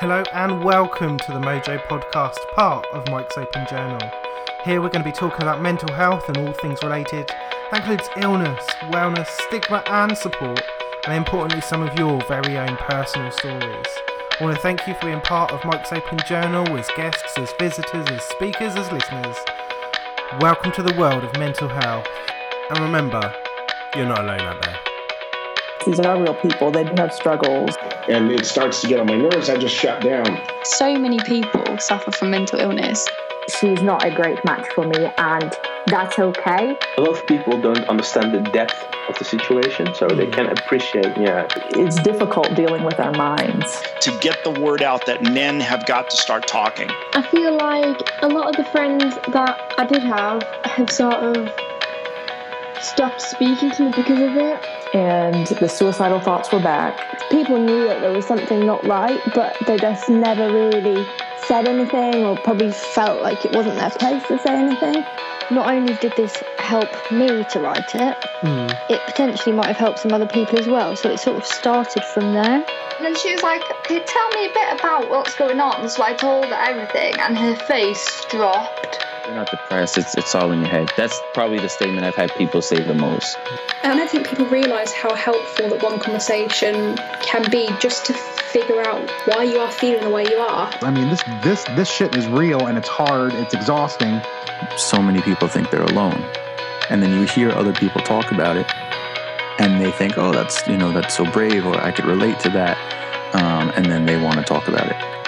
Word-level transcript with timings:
Hello 0.00 0.24
and 0.32 0.64
welcome 0.64 1.18
to 1.18 1.30
the 1.30 1.38
Mojo 1.38 1.78
Podcast, 1.86 2.38
part 2.54 2.86
of 2.86 3.06
Mike's 3.10 3.36
Open 3.36 3.66
Journal. 3.68 4.00
Here 4.64 4.80
we're 4.80 4.88
going 4.88 5.04
to 5.04 5.10
be 5.10 5.14
talking 5.14 5.42
about 5.42 5.60
mental 5.60 5.92
health 5.92 6.26
and 6.26 6.38
all 6.38 6.54
things 6.54 6.82
related. 6.82 7.28
That 7.70 7.80
includes 7.80 8.08
illness, 8.16 8.64
wellness, 8.84 9.26
stigma, 9.26 9.82
and 9.88 10.16
support, 10.16 10.62
and 11.04 11.12
importantly, 11.12 11.60
some 11.60 11.82
of 11.82 11.98
your 11.98 12.18
very 12.22 12.56
own 12.56 12.78
personal 12.78 13.30
stories. 13.30 13.86
I 14.40 14.42
want 14.42 14.56
to 14.56 14.62
thank 14.62 14.86
you 14.86 14.94
for 14.94 15.04
being 15.04 15.20
part 15.20 15.52
of 15.52 15.62
Mike's 15.66 15.92
Open 15.92 16.18
Journal 16.26 16.66
as 16.78 16.88
guests, 16.96 17.36
as 17.36 17.52
visitors, 17.58 18.08
as 18.08 18.22
speakers, 18.22 18.76
as 18.76 18.90
listeners. 18.90 19.36
Welcome 20.40 20.72
to 20.72 20.82
the 20.82 20.98
world 20.98 21.24
of 21.24 21.38
mental 21.38 21.68
health. 21.68 22.06
And 22.70 22.78
remember, 22.78 23.34
you're 23.94 24.06
not 24.06 24.20
alone 24.20 24.40
out 24.40 24.62
there. 24.62 24.89
These 25.86 25.98
are 25.98 26.02
not 26.02 26.20
real 26.20 26.34
people. 26.34 26.70
They 26.70 26.84
do 26.84 26.92
have 26.96 27.12
struggles. 27.12 27.76
and 28.08 28.30
it 28.30 28.44
starts 28.46 28.80
to 28.82 28.86
get 28.88 29.00
on 29.00 29.06
my 29.06 29.16
nerves, 29.16 29.48
I 29.48 29.56
just 29.56 29.74
shut 29.74 30.02
down. 30.02 30.38
So 30.64 30.94
many 30.96 31.18
people 31.20 31.78
suffer 31.78 32.10
from 32.10 32.30
mental 32.30 32.58
illness. 32.60 33.06
she's 33.58 33.82
not 33.82 34.04
a 34.04 34.10
great 34.14 34.44
match 34.44 34.66
for 34.74 34.84
me, 34.86 35.06
and 35.16 35.52
that's 35.86 36.18
okay. 36.18 36.76
a 36.98 37.00
lot 37.00 37.16
of 37.16 37.26
people 37.26 37.58
don't 37.60 37.84
understand 37.88 38.32
the 38.32 38.40
depth 38.50 38.76
of 39.08 39.18
the 39.18 39.24
situation, 39.24 39.92
so 39.94 40.06
they 40.06 40.26
can't 40.26 40.56
appreciate, 40.56 41.16
yeah, 41.16 41.48
It's 41.70 41.96
difficult 42.02 42.54
dealing 42.54 42.84
with 42.84 43.00
our 43.00 43.12
minds. 43.12 43.82
to 44.02 44.16
get 44.20 44.44
the 44.44 44.50
word 44.60 44.82
out 44.82 45.06
that 45.06 45.22
men 45.32 45.58
have 45.60 45.86
got 45.86 46.10
to 46.10 46.16
start 46.16 46.46
talking. 46.46 46.88
I 47.14 47.22
feel 47.22 47.56
like 47.56 47.98
a 48.22 48.28
lot 48.28 48.50
of 48.50 48.56
the 48.56 48.70
friends 48.70 49.16
that 49.32 49.74
I 49.78 49.86
did 49.86 50.02
have 50.02 50.42
have 50.64 50.90
sort 50.90 51.14
of 51.14 51.36
stopped 52.82 53.20
speaking 53.20 53.70
to 53.72 53.84
me 53.84 53.90
because 53.90 54.20
of 54.20 54.36
it. 54.36 54.94
And 54.94 55.46
the 55.46 55.68
suicidal 55.68 56.20
thoughts 56.20 56.52
were 56.52 56.60
back. 56.60 57.28
People 57.30 57.58
knew 57.58 57.84
that 57.86 58.00
there 58.00 58.12
was 58.12 58.26
something 58.26 58.66
not 58.66 58.84
right, 58.86 59.20
but 59.34 59.56
they 59.66 59.76
just 59.78 60.08
never 60.08 60.52
really 60.52 61.06
said 61.46 61.66
anything 61.66 62.24
or 62.24 62.36
probably 62.38 62.72
felt 62.72 63.22
like 63.22 63.44
it 63.44 63.52
wasn't 63.52 63.76
their 63.76 63.90
place 63.90 64.22
to 64.28 64.38
say 64.38 64.56
anything. 64.56 65.04
Not 65.50 65.68
only 65.68 65.94
did 65.94 66.12
this 66.16 66.42
help 66.58 66.88
me 67.10 67.44
to 67.44 67.60
write 67.60 67.94
it, 67.94 68.16
hmm. 68.40 68.68
it 68.88 69.00
potentially 69.06 69.54
might 69.54 69.66
have 69.66 69.76
helped 69.76 69.98
some 69.98 70.12
other 70.12 70.28
people 70.28 70.58
as 70.58 70.68
well. 70.68 70.94
So 70.94 71.10
it 71.10 71.18
sort 71.18 71.38
of 71.38 71.44
started 71.44 72.04
from 72.04 72.34
there. 72.34 72.64
And 72.64 73.04
then 73.04 73.16
she 73.16 73.32
was 73.32 73.42
like, 73.42 73.62
Can 73.82 73.96
you 73.96 74.02
tell 74.06 74.28
me 74.30 74.46
a 74.46 74.52
bit 74.52 74.78
about 74.78 75.10
what's 75.10 75.34
going 75.34 75.58
on? 75.58 75.88
So 75.88 76.02
I 76.02 76.12
told 76.12 76.46
her 76.46 76.54
everything, 76.54 77.14
and 77.18 77.36
her 77.36 77.56
face 77.56 78.24
dropped. 78.30 79.04
You're 79.30 79.38
not 79.38 79.50
depressed. 79.52 79.96
It's 79.96 80.16
it's 80.16 80.34
all 80.34 80.50
in 80.50 80.58
your 80.58 80.68
head. 80.68 80.90
That's 80.96 81.20
probably 81.34 81.60
the 81.60 81.68
statement 81.68 82.04
I've 82.04 82.16
had 82.16 82.34
people 82.34 82.60
say 82.60 82.82
the 82.82 82.94
most. 82.94 83.38
And 83.84 84.00
I 84.00 84.06
think 84.08 84.28
people 84.28 84.46
realise 84.46 84.90
how 84.90 85.14
helpful 85.14 85.68
that 85.68 85.80
one 85.84 86.00
conversation 86.00 86.96
can 87.22 87.48
be 87.48 87.68
just 87.78 88.06
to 88.06 88.12
figure 88.12 88.80
out 88.80 89.08
why 89.26 89.44
you 89.44 89.60
are 89.60 89.70
feeling 89.70 90.02
the 90.02 90.10
way 90.10 90.24
you 90.24 90.36
are. 90.38 90.72
I 90.82 90.90
mean, 90.90 91.10
this 91.10 91.22
this 91.44 91.62
this 91.76 91.88
shit 91.88 92.16
is 92.16 92.26
real 92.26 92.66
and 92.66 92.76
it's 92.76 92.88
hard. 92.88 93.32
It's 93.34 93.54
exhausting. 93.54 94.20
So 94.76 95.00
many 95.00 95.22
people 95.22 95.46
think 95.46 95.70
they're 95.70 95.84
alone, 95.84 96.24
and 96.88 97.00
then 97.00 97.16
you 97.16 97.24
hear 97.24 97.52
other 97.52 97.72
people 97.72 98.00
talk 98.00 98.32
about 98.32 98.56
it, 98.56 98.66
and 99.60 99.80
they 99.80 99.92
think, 99.92 100.18
"Oh, 100.18 100.32
that's 100.32 100.66
you 100.66 100.76
know 100.76 100.90
that's 100.90 101.16
so 101.16 101.24
brave," 101.24 101.64
or 101.66 101.80
"I 101.80 101.92
could 101.92 102.06
relate 102.06 102.40
to 102.40 102.48
that," 102.48 102.76
um, 103.36 103.70
and 103.76 103.86
then 103.86 104.06
they 104.06 104.20
want 104.20 104.38
to 104.38 104.42
talk 104.42 104.66
about 104.66 104.88
it. 104.88 105.19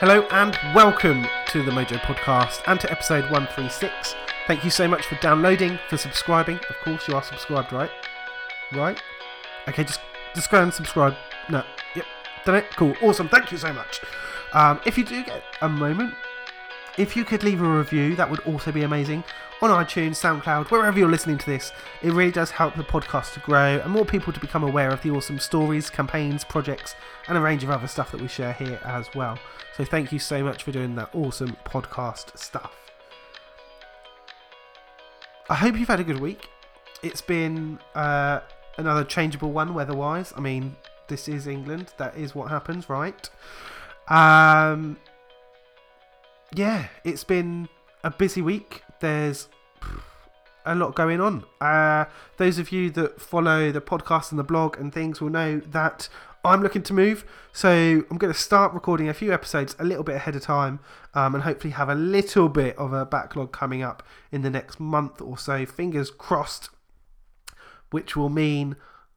Hello 0.00 0.22
and 0.30 0.56
welcome 0.76 1.26
to 1.48 1.64
the 1.64 1.72
Mojo 1.72 1.98
Podcast 1.98 2.62
and 2.68 2.78
to 2.78 2.88
episode 2.88 3.24
136. 3.32 4.14
Thank 4.46 4.62
you 4.62 4.70
so 4.70 4.86
much 4.86 5.06
for 5.06 5.16
downloading, 5.16 5.76
for 5.88 5.96
subscribing. 5.96 6.60
Of 6.70 6.76
course, 6.84 7.08
you 7.08 7.16
are 7.16 7.22
subscribed, 7.24 7.72
right? 7.72 7.90
Right? 8.72 9.02
Okay, 9.66 9.82
just 9.82 9.98
just 10.36 10.52
go 10.52 10.62
and 10.62 10.72
subscribe. 10.72 11.16
No, 11.50 11.64
yep, 11.96 12.06
done 12.44 12.54
it. 12.54 12.66
Cool, 12.76 12.94
awesome. 13.02 13.28
Thank 13.28 13.50
you 13.50 13.58
so 13.58 13.72
much. 13.72 14.00
Um, 14.52 14.78
if 14.86 14.96
you 14.96 15.02
do 15.02 15.24
get 15.24 15.42
a 15.62 15.68
moment, 15.68 16.14
if 16.98 17.16
you 17.16 17.24
could 17.24 17.44
leave 17.44 17.62
a 17.62 17.68
review, 17.68 18.16
that 18.16 18.28
would 18.28 18.40
also 18.40 18.72
be 18.72 18.82
amazing. 18.82 19.22
On 19.62 19.70
iTunes, 19.70 20.16
SoundCloud, 20.16 20.70
wherever 20.70 20.98
you're 20.98 21.10
listening 21.10 21.38
to 21.38 21.46
this, 21.46 21.72
it 22.02 22.12
really 22.12 22.30
does 22.30 22.50
help 22.50 22.74
the 22.74 22.82
podcast 22.82 23.34
to 23.34 23.40
grow 23.40 23.80
and 23.82 23.90
more 23.90 24.04
people 24.04 24.32
to 24.32 24.40
become 24.40 24.64
aware 24.64 24.90
of 24.90 25.02
the 25.02 25.10
awesome 25.10 25.38
stories, 25.38 25.90
campaigns, 25.90 26.44
projects, 26.44 26.94
and 27.28 27.38
a 27.38 27.40
range 27.40 27.64
of 27.64 27.70
other 27.70 27.86
stuff 27.86 28.10
that 28.12 28.20
we 28.20 28.28
share 28.28 28.52
here 28.52 28.80
as 28.84 29.08
well. 29.14 29.38
So 29.76 29.84
thank 29.84 30.12
you 30.12 30.18
so 30.18 30.42
much 30.44 30.64
for 30.64 30.72
doing 30.72 30.96
that 30.96 31.14
awesome 31.14 31.56
podcast 31.64 32.36
stuff. 32.36 32.74
I 35.48 35.54
hope 35.54 35.78
you've 35.78 35.88
had 35.88 36.00
a 36.00 36.04
good 36.04 36.20
week. 36.20 36.48
It's 37.02 37.22
been 37.22 37.78
uh, 37.94 38.40
another 38.76 39.04
changeable 39.04 39.52
one 39.52 39.72
weather-wise. 39.72 40.32
I 40.36 40.40
mean, 40.40 40.76
this 41.06 41.28
is 41.28 41.46
England. 41.46 41.92
That 41.96 42.16
is 42.16 42.34
what 42.34 42.50
happens, 42.50 42.88
right? 42.88 43.30
Um, 44.08 44.98
yeah, 46.54 46.88
it's 47.04 47.24
been 47.24 47.68
a 48.04 48.10
busy 48.10 48.42
week. 48.42 48.82
There's 49.00 49.48
a 50.64 50.74
lot 50.74 50.94
going 50.94 51.20
on. 51.20 51.44
Uh, 51.60 52.04
those 52.36 52.58
of 52.58 52.72
you 52.72 52.90
that 52.90 53.20
follow 53.20 53.72
the 53.72 53.80
podcast 53.80 54.30
and 54.30 54.38
the 54.38 54.44
blog 54.44 54.78
and 54.78 54.92
things 54.92 55.20
will 55.20 55.30
know 55.30 55.60
that 55.60 56.08
I'm 56.44 56.62
looking 56.62 56.82
to 56.84 56.92
move. 56.92 57.24
So 57.52 58.04
I'm 58.10 58.18
going 58.18 58.32
to 58.32 58.38
start 58.38 58.72
recording 58.72 59.08
a 59.08 59.14
few 59.14 59.32
episodes 59.32 59.74
a 59.78 59.84
little 59.84 60.04
bit 60.04 60.16
ahead 60.16 60.36
of 60.36 60.42
time 60.42 60.80
um, 61.14 61.34
and 61.34 61.44
hopefully 61.44 61.72
have 61.72 61.88
a 61.88 61.94
little 61.94 62.48
bit 62.48 62.76
of 62.76 62.92
a 62.92 63.04
backlog 63.04 63.52
coming 63.52 63.82
up 63.82 64.02
in 64.30 64.42
the 64.42 64.50
next 64.50 64.78
month 64.78 65.20
or 65.20 65.36
so. 65.36 65.66
Fingers 65.66 66.10
crossed, 66.10 66.70
which 67.90 68.16
will 68.16 68.30
mean 68.30 68.76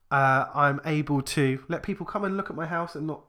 uh, 0.10 0.46
I'm 0.54 0.82
able 0.86 1.22
to 1.22 1.64
let 1.68 1.84
people 1.84 2.06
come 2.06 2.24
and 2.24 2.36
look 2.36 2.50
at 2.50 2.56
my 2.56 2.66
house 2.66 2.96
and 2.96 3.08
not 3.08 3.24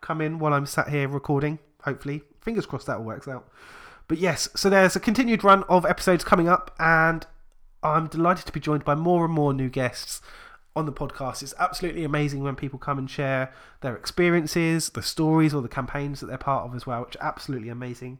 come 0.00 0.20
in 0.20 0.38
while 0.38 0.52
I'm 0.52 0.66
sat 0.66 0.88
here 0.88 1.08
recording. 1.08 1.58
Hopefully, 1.82 2.22
fingers 2.42 2.66
crossed 2.66 2.86
that 2.86 3.02
works 3.02 3.26
out. 3.28 3.48
But 4.08 4.18
yes, 4.18 4.48
so 4.54 4.68
there's 4.68 4.96
a 4.96 5.00
continued 5.00 5.44
run 5.44 5.62
of 5.64 5.86
episodes 5.86 6.24
coming 6.24 6.48
up, 6.48 6.74
and 6.78 7.26
I'm 7.82 8.08
delighted 8.08 8.46
to 8.46 8.52
be 8.52 8.60
joined 8.60 8.84
by 8.84 8.94
more 8.94 9.24
and 9.24 9.32
more 9.32 9.54
new 9.54 9.68
guests 9.68 10.20
on 10.74 10.86
the 10.86 10.92
podcast. 10.92 11.42
It's 11.42 11.54
absolutely 11.58 12.04
amazing 12.04 12.42
when 12.42 12.56
people 12.56 12.78
come 12.78 12.98
and 12.98 13.08
share 13.08 13.52
their 13.80 13.96
experiences, 13.96 14.90
the 14.90 15.02
stories, 15.02 15.54
or 15.54 15.62
the 15.62 15.68
campaigns 15.68 16.20
that 16.20 16.26
they're 16.26 16.38
part 16.38 16.64
of 16.64 16.74
as 16.74 16.86
well, 16.86 17.02
which 17.02 17.16
are 17.16 17.26
absolutely 17.26 17.68
amazing. 17.68 18.18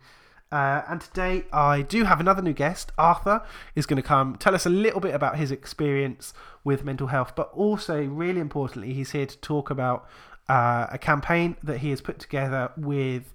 Uh, 0.51 0.83
and 0.87 1.01
today 1.01 1.47
I 1.51 1.81
do 1.81 2.05
have 2.05 2.21
another 2.21 2.43
new 2.43 2.53
guest. 2.53 2.93
Arthur 2.99 3.43
is 3.75 3.87
going 3.87 3.97
to 3.97 4.07
come 4.07 4.37
tell 4.37 4.55
us 4.55 4.67
a 4.67 4.71
little 4.71 5.01
bit 5.01 5.15
about 5.15 5.39
his 5.39 5.51
experience 5.51 6.35
with 6.63 6.85
mental 6.85 7.07
health, 7.07 7.33
but 7.35 7.51
also, 7.55 8.05
really 8.05 8.41
importantly, 8.41 8.93
he's 8.93 9.13
here 9.13 9.25
to 9.25 9.39
talk 9.39 9.71
about 9.71 10.07
uh, 10.51 10.89
a 10.91 10.99
campaign 10.99 11.57
that 11.63 11.79
he 11.79 11.89
has 11.89 12.03
put 12.03 12.19
together 12.19 12.71
with 12.77 13.33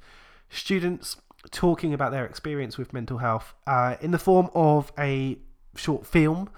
students 0.50 1.18
talking 1.52 1.94
about 1.94 2.12
their 2.12 2.25
experience 2.25 2.78
with 2.78 2.94
mental 2.94 3.19
health 3.19 3.53
uh, 3.66 3.96
in 4.02 4.12
the 4.12 4.19
form 4.19 4.50
of 4.53 4.91
a 4.97 5.38
short 5.75 6.06
film, 6.06 6.50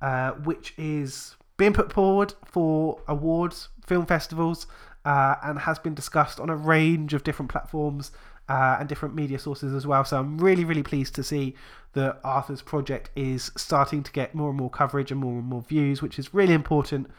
uh, 0.00 0.32
which 0.32 0.74
is 0.76 1.36
being 1.56 1.72
put 1.72 1.92
forward 1.92 2.34
for 2.44 3.00
awards, 3.08 3.68
film 3.86 4.06
festivals, 4.06 4.66
uh, 5.04 5.36
and 5.42 5.60
has 5.60 5.78
been 5.78 5.94
discussed 5.94 6.38
on 6.38 6.50
a 6.50 6.56
range 6.56 7.14
of 7.14 7.24
different 7.24 7.50
platforms 7.50 8.12
uh, 8.48 8.76
and 8.78 8.88
different 8.88 9.14
media 9.14 9.38
sources 9.38 9.74
as 9.74 9.86
well. 9.86 10.04
So 10.04 10.18
I'm 10.18 10.38
really, 10.38 10.64
really 10.64 10.82
pleased 10.82 11.14
to 11.16 11.22
see 11.22 11.54
that 11.94 12.20
Arthur's 12.22 12.62
project 12.62 13.10
is 13.16 13.50
starting 13.56 14.02
to 14.02 14.12
get 14.12 14.34
more 14.34 14.50
and 14.50 14.58
more 14.58 14.70
coverage 14.70 15.10
and 15.10 15.20
more 15.20 15.38
and 15.38 15.46
more 15.46 15.62
views, 15.62 16.02
which 16.02 16.18
is 16.18 16.32
really 16.32 16.54
important. 16.54 17.10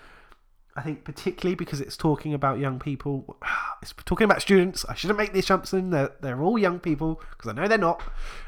I 0.79 0.81
think 0.81 1.03
particularly 1.03 1.55
because 1.55 1.81
it's 1.81 1.97
talking 1.97 2.33
about 2.33 2.59
young 2.59 2.79
people. 2.79 3.37
It's 3.81 3.93
talking 4.03 4.25
about 4.25 4.41
students. 4.41 4.83
I 4.89 4.93
shouldn't 4.93 5.17
make 5.17 5.31
the 5.31 5.39
assumption 5.39 5.91
that 5.91 6.21
they're 6.21 6.41
all 6.41 6.59
young 6.59 6.81
people 6.81 7.21
because 7.31 7.49
I 7.49 7.53
know 7.53 7.65
they're 7.65 7.77
not. 7.77 8.03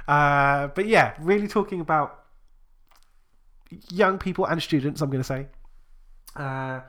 Uh, 0.05 0.67
but 0.67 0.87
yeah, 0.87 1.13
really 1.19 1.47
talking 1.47 1.79
about 1.79 2.25
young 3.89 4.17
people 4.17 4.43
and 4.43 4.61
students. 4.61 4.99
I'm 4.99 5.09
going 5.09 5.23
to 5.23 5.23
say, 5.23 5.47
uh, 6.35 6.81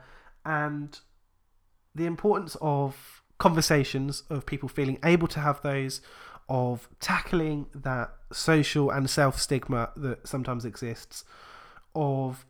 and 0.43 0.99
the 1.95 2.05
importance 2.05 2.57
of 2.59 3.23
conversations 3.37 4.23
of 4.29 4.45
people 4.45 4.67
feeling 4.67 4.99
able 5.05 5.29
to 5.29 5.39
have 5.39 5.61
those 5.61 6.01
of 6.49 6.89
tackling 6.99 7.67
that 7.73 8.11
social 8.33 8.91
and 8.91 9.09
self 9.09 9.39
stigma 9.39 9.91
that 9.95 10.27
sometimes 10.27 10.65
exists 10.65 11.23
of 11.95 12.45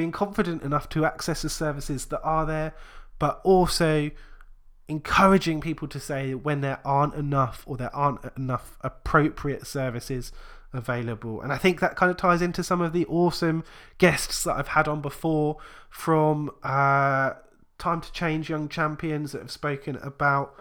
being 0.00 0.12
confident 0.12 0.62
enough 0.62 0.88
to 0.88 1.04
access 1.04 1.42
the 1.42 1.50
services 1.50 2.06
that 2.06 2.22
are 2.22 2.46
there 2.46 2.72
but 3.18 3.38
also 3.44 4.10
encouraging 4.88 5.60
people 5.60 5.86
to 5.86 6.00
say 6.00 6.34
when 6.34 6.62
there 6.62 6.80
aren't 6.84 7.14
enough 7.14 7.62
or 7.66 7.76
there 7.76 7.94
aren't 7.94 8.20
enough 8.36 8.78
appropriate 8.80 9.66
services 9.66 10.32
available. 10.72 11.40
And 11.42 11.52
i 11.52 11.58
think 11.58 11.80
that 11.80 11.96
kind 11.96 12.10
of 12.10 12.16
ties 12.16 12.40
into 12.40 12.62
some 12.62 12.80
of 12.80 12.92
the 12.92 13.04
awesome 13.06 13.64
guests 13.98 14.44
that 14.44 14.56
i've 14.56 14.68
had 14.68 14.86
on 14.88 15.00
before 15.00 15.58
from 15.90 16.50
uh, 16.62 17.32
time 17.78 18.00
to 18.00 18.12
change 18.12 18.48
young 18.48 18.68
champions 18.68 19.32
that 19.32 19.42
have 19.42 19.50
spoken 19.50 19.96
about 19.96 20.54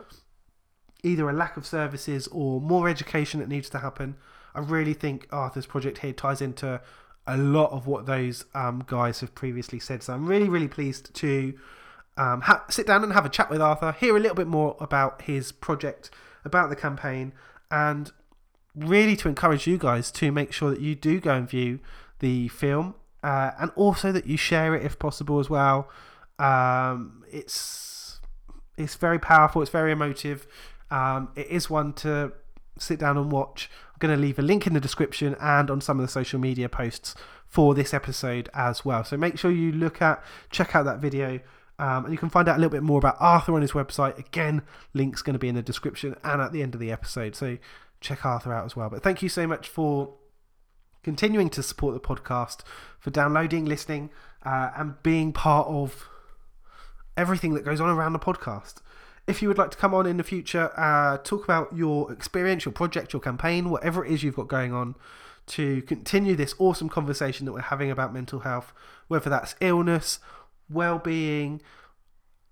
either 1.03 1.29
a 1.29 1.33
lack 1.33 1.55
of 1.57 1.65
services 1.65 2.27
or 2.27 2.59
more 2.59 2.89
education 2.89 3.39
that 3.39 3.47
needs 3.47 3.69
to 3.69 3.79
happen. 3.79 4.15
I 4.53 4.59
really 4.59 4.93
think 4.93 5.27
arthur's 5.31 5.65
project 5.65 5.99
here 5.99 6.13
ties 6.13 6.41
into 6.41 6.81
a 7.29 7.37
lot 7.37 7.71
of 7.71 7.87
what 7.87 8.05
those 8.05 8.45
um, 8.53 8.83
guys 8.87 9.21
have 9.21 9.35
previously 9.35 9.79
said. 9.79 10.03
So 10.03 10.13
I'm 10.13 10.25
really, 10.25 10.49
really 10.49 10.67
pleased 10.67 11.13
to 11.15 11.53
um, 12.17 12.41
ha- 12.41 12.65
sit 12.69 12.87
down 12.87 13.03
and 13.03 13.13
have 13.13 13.25
a 13.25 13.29
chat 13.29 13.49
with 13.49 13.61
Arthur, 13.61 13.91
hear 13.93 14.17
a 14.17 14.19
little 14.19 14.35
bit 14.35 14.47
more 14.47 14.75
about 14.79 15.21
his 15.23 15.51
project, 15.51 16.09
about 16.43 16.69
the 16.69 16.75
campaign, 16.75 17.33
and 17.71 18.11
really 18.75 19.15
to 19.15 19.27
encourage 19.27 19.67
you 19.67 19.77
guys 19.77 20.11
to 20.11 20.31
make 20.31 20.51
sure 20.51 20.69
that 20.69 20.81
you 20.81 20.95
do 20.95 21.19
go 21.19 21.35
and 21.35 21.49
view 21.49 21.79
the 22.19 22.47
film 22.49 22.95
uh, 23.23 23.51
and 23.59 23.71
also 23.75 24.11
that 24.11 24.25
you 24.25 24.37
share 24.37 24.75
it 24.75 24.83
if 24.85 24.97
possible 24.99 25.39
as 25.39 25.49
well. 25.49 25.89
Um, 26.37 27.23
it's 27.31 28.19
it's 28.77 28.95
very 28.95 29.19
powerful. 29.19 29.61
It's 29.61 29.71
very 29.71 29.91
emotive. 29.91 30.47
Um, 30.89 31.29
it 31.35 31.47
is 31.47 31.69
one 31.69 31.93
to 31.93 32.31
sit 32.79 32.99
down 32.99 33.17
and 33.17 33.31
watch. 33.31 33.69
I'm 33.93 33.99
going 33.99 34.15
to 34.15 34.21
leave 34.21 34.39
a 34.39 34.41
link 34.41 34.65
in 34.67 34.73
the 34.73 34.79
description 34.79 35.35
and 35.39 35.69
on 35.69 35.81
some 35.81 35.99
of 35.99 36.05
the 36.05 36.11
social 36.11 36.39
media 36.39 36.69
posts 36.69 37.15
for 37.45 37.73
this 37.73 37.93
episode 37.93 38.49
as 38.53 38.85
well. 38.85 39.03
So 39.03 39.17
make 39.17 39.37
sure 39.37 39.51
you 39.51 39.71
look 39.71 40.01
at, 40.01 40.23
check 40.51 40.75
out 40.75 40.85
that 40.85 40.99
video. 40.99 41.39
Um, 41.79 42.05
and 42.05 42.13
you 42.13 42.17
can 42.17 42.29
find 42.29 42.47
out 42.49 42.57
a 42.57 42.59
little 42.59 42.71
bit 42.71 42.83
more 42.83 42.99
about 42.99 43.15
Arthur 43.19 43.53
on 43.55 43.61
his 43.61 43.71
website. 43.71 44.17
Again, 44.17 44.63
link's 44.93 45.21
going 45.21 45.33
to 45.33 45.39
be 45.39 45.47
in 45.47 45.55
the 45.55 45.61
description 45.61 46.15
and 46.23 46.41
at 46.41 46.51
the 46.51 46.61
end 46.61 46.73
of 46.73 46.81
the 46.81 46.91
episode. 46.91 47.35
So 47.35 47.57
check 48.01 48.25
Arthur 48.25 48.53
out 48.53 48.65
as 48.65 48.75
well. 48.75 48.89
But 48.89 49.01
thank 49.01 49.21
you 49.21 49.29
so 49.29 49.47
much 49.47 49.67
for 49.67 50.13
continuing 51.03 51.49
to 51.51 51.63
support 51.63 51.93
the 51.93 51.99
podcast, 51.99 52.61
for 52.99 53.09
downloading, 53.11 53.65
listening, 53.65 54.09
uh, 54.43 54.71
and 54.75 55.01
being 55.03 55.31
part 55.31 55.67
of 55.67 56.07
everything 57.15 57.53
that 57.53 57.65
goes 57.65 57.81
on 57.81 57.89
around 57.89 58.13
the 58.13 58.19
podcast. 58.19 58.75
If 59.29 59.43
you 59.43 59.47
would 59.47 59.59
like 59.59 59.69
to 59.69 59.77
come 59.77 59.93
on 59.93 60.07
in 60.07 60.17
the 60.17 60.23
future, 60.23 60.71
uh, 60.75 61.19
talk 61.19 61.43
about 61.43 61.75
your 61.75 62.11
experience, 62.11 62.65
your 62.65 62.71
project, 62.71 63.13
your 63.13 63.19
campaign, 63.19 63.69
whatever 63.69 64.03
it 64.03 64.11
is 64.11 64.23
you've 64.23 64.35
got 64.35 64.47
going 64.47 64.73
on, 64.73 64.95
to 65.45 65.83
continue 65.83 66.35
this 66.35 66.55
awesome 66.57 66.89
conversation 66.89 67.45
that 67.45 67.51
we're 67.51 67.61
having 67.61 67.91
about 67.91 68.11
mental 68.11 68.39
health, 68.39 68.73
whether 69.07 69.29
that's 69.29 69.53
illness, 69.61 70.17
well 70.67 70.97
being, 70.97 71.61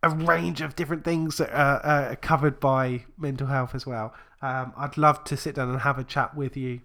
a 0.03 0.09
range 0.11 0.61
of 0.61 0.75
different 0.75 1.03
things 1.03 1.37
that 1.37 1.51
are, 1.51 1.83
are 1.83 2.15
covered 2.17 2.59
by 2.59 3.05
mental 3.17 3.47
health 3.47 3.73
as 3.73 3.87
well. 3.87 4.13
Um, 4.43 4.71
I'd 4.77 4.97
love 4.97 5.23
to 5.23 5.35
sit 5.35 5.55
down 5.55 5.69
and 5.69 5.81
have 5.81 5.97
a 5.97 6.03
chat 6.03 6.37
with 6.37 6.55
you. 6.55 6.81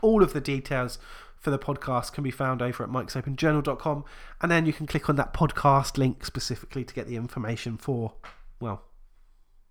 All 0.00 0.22
of 0.22 0.32
the 0.32 0.40
details 0.40 0.98
for 1.36 1.50
the 1.50 1.58
podcast 1.58 2.14
can 2.14 2.24
be 2.24 2.30
found 2.30 2.62
over 2.62 2.82
at 2.82 2.88
mikesopenjournal.com 2.88 4.06
and 4.40 4.50
then 4.50 4.64
you 4.64 4.72
can 4.72 4.86
click 4.86 5.10
on 5.10 5.16
that 5.16 5.34
podcast 5.34 5.98
link 5.98 6.24
specifically 6.24 6.84
to 6.84 6.94
get 6.94 7.06
the 7.06 7.16
information 7.16 7.76
for, 7.76 8.14
well, 8.60 8.82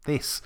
this. 0.04 0.42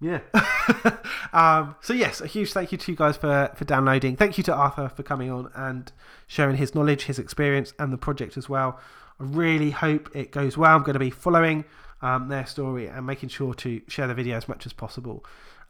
Yeah. 0.00 0.20
um, 1.32 1.74
so 1.80 1.92
yes, 1.92 2.20
a 2.20 2.26
huge 2.26 2.52
thank 2.52 2.70
you 2.70 2.78
to 2.78 2.92
you 2.92 2.96
guys 2.96 3.16
for 3.16 3.50
for 3.56 3.64
downloading. 3.64 4.16
Thank 4.16 4.38
you 4.38 4.44
to 4.44 4.54
Arthur 4.54 4.88
for 4.88 5.02
coming 5.02 5.30
on 5.30 5.50
and 5.54 5.90
sharing 6.26 6.56
his 6.56 6.74
knowledge, 6.74 7.04
his 7.04 7.18
experience, 7.18 7.72
and 7.78 7.92
the 7.92 7.98
project 7.98 8.36
as 8.36 8.48
well. 8.48 8.78
I 9.20 9.24
really 9.24 9.70
hope 9.70 10.14
it 10.14 10.30
goes 10.30 10.56
well. 10.56 10.76
I'm 10.76 10.82
going 10.82 10.94
to 10.94 11.00
be 11.00 11.10
following 11.10 11.64
um, 12.00 12.28
their 12.28 12.46
story 12.46 12.86
and 12.86 13.04
making 13.04 13.30
sure 13.30 13.54
to 13.54 13.80
share 13.88 14.06
the 14.06 14.14
video 14.14 14.36
as 14.36 14.48
much 14.48 14.66
as 14.66 14.72
possible. 14.72 15.24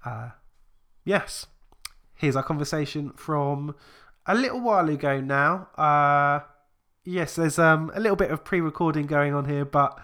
Uh, 0.04 0.30
yes, 1.04 1.46
here's 2.14 2.36
our 2.36 2.42
conversation 2.42 3.12
from 3.12 3.74
a 4.26 4.34
little 4.34 4.60
while 4.60 4.88
ago 4.90 5.20
now. 5.20 5.68
Uh, 5.76 6.40
yes, 7.04 7.36
there's 7.36 7.58
um, 7.58 7.90
a 7.94 8.00
little 8.00 8.16
bit 8.16 8.30
of 8.30 8.44
pre-recording 8.44 9.06
going 9.06 9.32
on 9.32 9.46
here, 9.46 9.64
but 9.64 9.98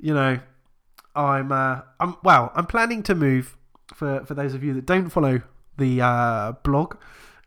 you 0.00 0.12
know, 0.12 0.40
I'm 1.14 1.52
uh, 1.52 1.82
I'm 2.00 2.16
well, 2.22 2.52
I'm 2.54 2.66
planning 2.66 3.02
to 3.04 3.14
move. 3.14 3.56
For 3.94 4.24
for 4.24 4.34
those 4.34 4.54
of 4.54 4.64
you 4.64 4.72
that 4.74 4.86
don't 4.86 5.10
follow 5.10 5.42
the 5.76 6.00
uh, 6.00 6.52
blog, 6.62 6.96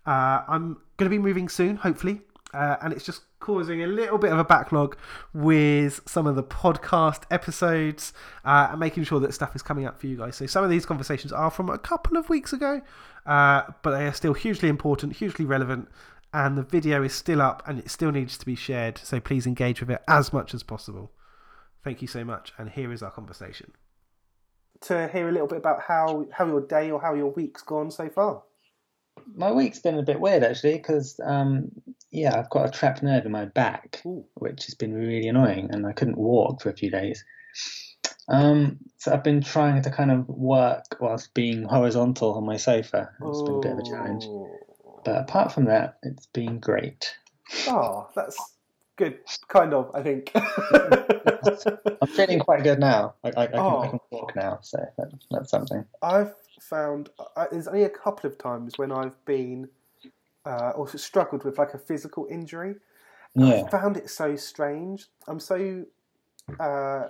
uh, 0.06 0.44
I'm 0.48 0.78
going 0.98 1.10
to 1.10 1.16
be 1.16 1.18
moving 1.18 1.50
soon, 1.50 1.78
hopefully, 1.78 2.22
uh, 2.54 2.78
and 2.82 2.94
it's 2.94 3.04
just 3.04 3.22
causing 3.40 3.84
a 3.84 3.88
little 3.88 4.18
bit 4.18 4.32
of 4.32 4.40
a 4.40 4.44
backlog 4.44 4.98
with 5.34 6.02
some 6.08 6.26
of 6.26 6.36
the 6.36 6.44
podcast 6.44 7.24
episodes 7.30 8.12
uh, 8.44 8.70
and 8.72 8.80
making 8.80 9.04
sure 9.04 9.20
that 9.20 9.34
stuff 9.34 9.56
is 9.56 9.62
coming 9.62 9.86
up 9.86 10.00
for 10.00 10.08
you 10.08 10.18
guys. 10.18 10.36
So 10.36 10.48
some 10.48 10.64
of 10.64 10.70
these 10.70 10.86
conversations 10.86 11.32
are 11.32 11.52
from 11.52 11.70
a 11.70 11.78
couple 11.78 12.18
of 12.18 12.28
weeks 12.28 12.54
ago, 12.54 12.82
uh, 13.26 13.64
but 13.84 13.92
they 13.92 14.08
are 14.08 14.14
still 14.14 14.34
hugely 14.34 14.68
important, 14.68 15.18
hugely 15.18 15.46
relevant, 15.46 15.90
and 16.34 16.58
the 16.58 16.64
video 16.64 17.04
is 17.04 17.14
still 17.14 17.42
up 17.42 17.62
and 17.68 17.78
it 17.78 17.90
still 17.92 18.12
needs 18.12 18.38
to 18.38 18.46
be 18.46 18.56
shared. 18.56 18.98
So 18.98 19.20
please 19.20 19.46
engage 19.46 19.80
with 19.80 19.92
it 19.92 20.02
as 20.08 20.34
much 20.34 20.54
as 20.54 20.64
possible. 20.64 21.12
Thank 21.86 22.02
you 22.02 22.08
so 22.08 22.24
much, 22.24 22.52
and 22.58 22.68
here 22.68 22.92
is 22.92 23.04
our 23.04 23.12
conversation. 23.12 23.72
To 24.82 25.08
hear 25.08 25.30
a 25.30 25.32
little 25.32 25.48
bit 25.48 25.60
about 25.60 25.84
how, 25.84 26.26
how 26.34 26.48
your 26.48 26.62
day 26.62 26.90
or 26.90 27.00
how 27.00 27.14
your 27.14 27.32
week's 27.32 27.62
gone 27.62 27.92
so 27.92 28.10
far. 28.10 28.42
My 29.36 29.52
week's 29.52 29.78
been 29.78 30.00
a 30.00 30.04
bit 30.04 30.20
weird 30.20 30.44
actually 30.44 30.74
because 30.74 31.20
um, 31.24 31.70
yeah, 32.10 32.40
I've 32.40 32.50
got 32.50 32.68
a 32.68 32.72
trapped 32.72 33.04
nerve 33.04 33.28
in 33.28 33.32
my 33.32 33.46
back, 33.46 34.02
Ooh. 34.04 34.26
which 34.34 34.66
has 34.66 34.74
been 34.74 34.96
really 34.96 35.28
annoying, 35.28 35.70
and 35.72 35.86
I 35.86 35.94
couldn't 35.94 36.18
walk 36.18 36.64
for 36.64 36.72
a 36.72 36.76
few 36.76 36.90
days. 36.90 37.24
Um, 38.28 38.80
so 38.98 39.14
I've 39.14 39.24
been 39.24 39.42
trying 39.42 39.84
to 39.84 39.92
kind 39.92 40.10
of 40.10 40.28
work 40.28 40.98
whilst 41.00 41.36
being 41.36 41.66
horizontal 41.66 42.34
on 42.34 42.48
my 42.48 42.58
sofa. 42.58 43.12
It's 43.22 43.44
been 43.44 43.58
a 43.58 43.60
bit 43.60 43.72
of 43.74 43.78
a 43.78 43.84
challenge, 43.84 44.26
but 45.06 45.22
apart 45.22 45.52
from 45.52 45.66
that, 45.66 46.00
it's 46.02 46.26
been 46.26 46.60
great. 46.60 47.16
Oh, 47.68 48.10
that's 48.16 48.55
good, 48.98 49.20
kind 49.48 49.74
of. 49.74 49.92
I 49.94 50.02
think. 50.04 50.32
I'm 52.02 52.08
feeling 52.08 52.40
quite 52.40 52.64
good 52.64 52.80
now. 52.80 53.16
I, 53.24 53.30
I, 53.30 53.44
I, 53.44 53.48
can, 53.48 53.60
Oh. 53.60 53.80
I 53.82 53.88
can 53.90 54.00
walk 54.12 54.36
now, 54.36 54.60
so 54.62 54.78
that, 54.98 55.12
that's 55.32 55.50
something. 55.52 55.86
I've 56.02 56.34
found 56.60 57.10
I, 57.36 57.48
there's 57.52 57.68
only 57.68 57.84
a 57.84 57.90
couple 57.90 58.30
of 58.30 58.38
times 58.38 58.78
when 58.78 58.92
I've 58.92 59.24
been 59.26 59.70
uh, 60.46 60.72
also 60.76 60.98
struggled 60.98 61.44
with 61.44 61.58
like 61.58 61.74
a 61.74 61.78
physical 61.78 62.28
injury. 62.30 62.76
Yeah. 63.36 63.64
I 63.66 63.70
found 63.70 63.98
it 63.98 64.10
so 64.10 64.36
strange. 64.36 65.06
I'm 65.28 65.40
so 65.40 65.86
uh, 66.60 67.04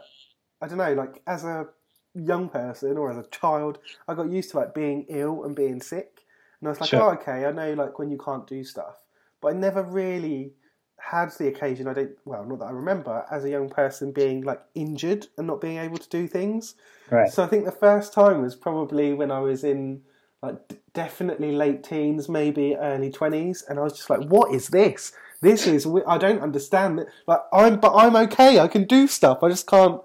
I 0.62 0.68
don't 0.68 0.78
know, 0.78 0.94
like 0.94 1.22
as 1.28 1.44
a 1.44 1.68
young 2.14 2.50
person 2.50 2.98
or 2.98 3.12
as 3.12 3.18
a 3.18 3.28
child, 3.30 3.80
I 4.08 4.14
got 4.14 4.32
used 4.32 4.52
to 4.52 4.58
like 4.58 4.74
being 4.74 5.06
ill 5.10 5.44
and 5.44 5.56
being 5.56 5.82
sick, 5.82 6.26
and 6.60 6.68
I 6.68 6.72
was 6.72 6.80
like, 6.82 6.90
Sure. 6.90 7.02
oh, 7.02 7.10
okay, 7.12 7.46
I 7.46 7.52
know 7.52 7.74
like 7.74 8.00
when 8.00 8.10
you 8.10 8.18
can't 8.18 8.48
do 8.48 8.64
stuff, 8.64 8.96
but 9.42 9.50
I 9.54 9.58
never 9.58 9.84
really 9.84 10.54
had 10.98 11.32
the 11.38 11.48
occasion. 11.48 11.88
I 11.88 11.94
don't 11.94 12.12
well, 12.26 12.44
not 12.46 12.60
that 12.60 12.66
I 12.66 12.72
remember 12.72 13.26
as 13.30 13.44
a 13.44 13.50
young 13.50 13.70
person 13.70 14.12
being 14.12 14.42
like 14.42 14.62
injured 14.74 15.28
and 15.38 15.48
not 15.48 15.62
being 15.62 15.78
able 15.78 15.98
to 15.98 16.10
do 16.10 16.28
things. 16.28 16.76
Right. 17.10 17.32
So 17.32 17.44
I 17.44 17.48
think 17.48 17.66
the 17.66 17.72
first 17.72 18.14
time 18.14 18.42
was 18.42 18.56
probably 18.56 19.14
when 19.14 19.32
I 19.32 19.40
was 19.40 19.64
in 19.64 20.02
like 20.42 20.68
d- 20.68 20.78
definitely 20.94 21.52
late 21.52 21.84
teens, 21.84 22.28
maybe 22.30 22.75
early 22.75 23.12
twenties, 23.12 23.64
and 23.68 23.80
I 23.80 23.84
was 23.84 23.94
just 23.94 24.10
like, 24.10 24.28
"What 24.28 24.54
is 24.54 24.70
this? 24.70 25.12
This 25.42 25.68
is 25.68 25.88
I 26.08 26.18
don't 26.18 26.42
understand 26.42 27.00
it. 27.00 27.08
Like 27.28 27.42
I'm, 27.54 27.80
but 27.80 27.96
I'm 27.96 28.16
okay. 28.16 28.60
I 28.60 28.68
can 28.68 28.86
do 28.86 29.08
stuff. 29.08 29.44
I 29.44 29.50
just 29.50 29.68
can't." 29.68 30.02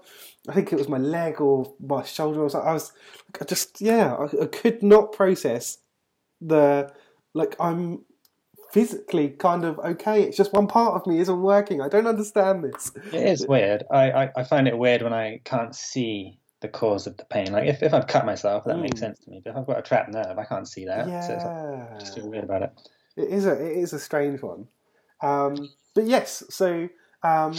I 0.49 0.53
think 0.53 0.73
it 0.73 0.75
was 0.75 0.89
my 0.89 0.97
leg 0.97 1.39
or 1.39 1.71
my 1.79 2.03
shoulder 2.03 2.41
or 2.41 2.49
something. 2.49 2.67
I 2.67 2.73
was, 2.73 2.91
I 3.39 3.45
just 3.45 3.79
yeah, 3.79 4.15
I, 4.15 4.43
I 4.43 4.45
could 4.47 4.81
not 4.81 5.11
process 5.11 5.77
the 6.41 6.91
like 7.33 7.55
I'm 7.59 8.03
physically 8.73 9.29
kind 9.29 9.63
of 9.65 9.79
okay. 9.79 10.23
It's 10.23 10.37
just 10.37 10.53
one 10.53 10.67
part 10.67 10.95
of 10.95 11.05
me 11.07 11.19
isn't 11.19 11.41
working. 11.41 11.81
I 11.81 11.89
don't 11.89 12.07
understand 12.07 12.63
this. 12.63 12.91
It 13.13 13.23
is 13.27 13.45
weird. 13.47 13.83
I, 13.91 14.11
I, 14.11 14.29
I 14.37 14.43
find 14.43 14.67
it 14.67 14.77
weird 14.77 15.01
when 15.01 15.13
I 15.13 15.41
can't 15.43 15.75
see 15.75 16.37
the 16.61 16.67
cause 16.67 17.07
of 17.07 17.17
the 17.17 17.25
pain. 17.25 17.51
Like 17.51 17.67
if, 17.67 17.81
if 17.81 17.93
I've 17.93 18.07
cut 18.07 18.25
myself, 18.25 18.63
that 18.65 18.77
makes 18.77 18.97
Mm. 18.97 18.99
sense 18.99 19.19
to 19.19 19.29
me. 19.31 19.41
But 19.43 19.51
if 19.51 19.57
I've 19.57 19.67
got 19.67 19.79
a 19.79 19.81
trapped 19.81 20.11
nerve, 20.11 20.37
I 20.37 20.45
can't 20.45 20.67
see 20.67 20.85
that. 20.85 21.05
So 21.27 21.33
it's 21.33 21.43
like, 21.43 21.53
Yeah. 21.53 21.87
I 21.95 21.99
just 21.99 22.15
feel 22.15 22.29
weird 22.29 22.43
about 22.43 22.61
it. 22.63 22.71
It 23.17 23.29
is 23.29 23.45
a 23.45 23.53
it 23.53 23.77
is 23.77 23.93
a 23.93 23.99
strange 23.99 24.41
one, 24.41 24.67
um, 25.21 25.69
but 25.95 26.05
yes. 26.05 26.43
So 26.49 26.87
um, 27.23 27.53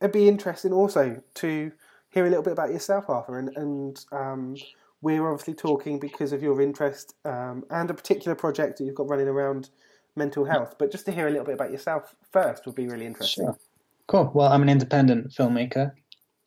it'd 0.00 0.12
be 0.12 0.28
interesting 0.28 0.72
also 0.72 1.22
to 1.34 1.72
hear 2.10 2.26
a 2.26 2.28
little 2.28 2.42
bit 2.42 2.52
about 2.54 2.70
yourself, 2.72 3.08
Arthur, 3.08 3.38
and 3.38 3.56
and 3.56 4.04
um, 4.12 4.56
we're 5.00 5.30
obviously 5.30 5.54
talking 5.54 6.00
because 6.00 6.32
of 6.32 6.42
your 6.42 6.60
interest 6.60 7.14
um, 7.24 7.64
and 7.70 7.88
a 7.90 7.94
particular 7.94 8.34
project 8.34 8.78
that 8.78 8.84
you've 8.84 8.96
got 8.96 9.08
running 9.08 9.28
around 9.28 9.70
mental 10.18 10.44
health. 10.44 10.74
But 10.78 10.90
just 10.90 11.06
to 11.06 11.12
hear 11.12 11.26
a 11.26 11.30
little 11.30 11.46
bit 11.46 11.54
about 11.54 11.70
yourself 11.70 12.14
first 12.30 12.66
would 12.66 12.74
be 12.74 12.86
really 12.86 13.06
interesting. 13.06 13.46
Sure. 13.46 13.58
Cool. 14.06 14.30
Well, 14.34 14.52
I'm 14.52 14.62
an 14.62 14.68
independent 14.68 15.30
filmmaker. 15.30 15.92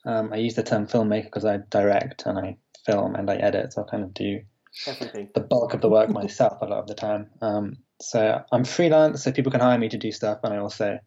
Um, 0.06 0.34
I 0.34 0.38
use 0.38 0.56
the 0.56 0.64
term 0.64 0.88
filmmaker 0.88 1.26
because 1.26 1.46
I 1.46 1.60
direct 1.70 2.26
and 2.26 2.38
I 2.38 2.58
film 2.86 3.16
and 3.16 3.30
I 3.30 3.36
edit, 3.36 3.74
so 3.74 3.84
I 3.84 3.90
kind 3.90 4.04
of 4.04 4.14
do 4.14 4.42
Everything. 4.88 5.30
the 5.36 5.42
bulk 5.42 5.74
of 5.74 5.82
the 5.82 5.90
work 5.90 6.10
myself 6.10 6.62
a 6.62 6.66
lot 6.66 6.80
of 6.80 6.88
the 6.88 6.96
time. 6.96 7.30
Um, 7.42 7.78
so 8.02 8.44
I'm 8.52 8.64
freelance, 8.64 9.24
so 9.24 9.32
people 9.32 9.52
can 9.52 9.62
hire 9.62 9.78
me 9.78 9.90
to 9.90 9.98
do 9.98 10.12
stuff, 10.12 10.40
and 10.44 10.54
I 10.54 10.58
also 10.58 11.00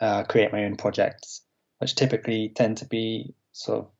uh, 0.00 0.22
create 0.24 0.52
my 0.52 0.64
own 0.64 0.76
projects, 0.76 1.42
which 1.78 1.96
typically 1.96 2.52
tend 2.54 2.76
to 2.78 2.86
be 2.86 3.34
sort 3.52 3.80
of 3.80 3.90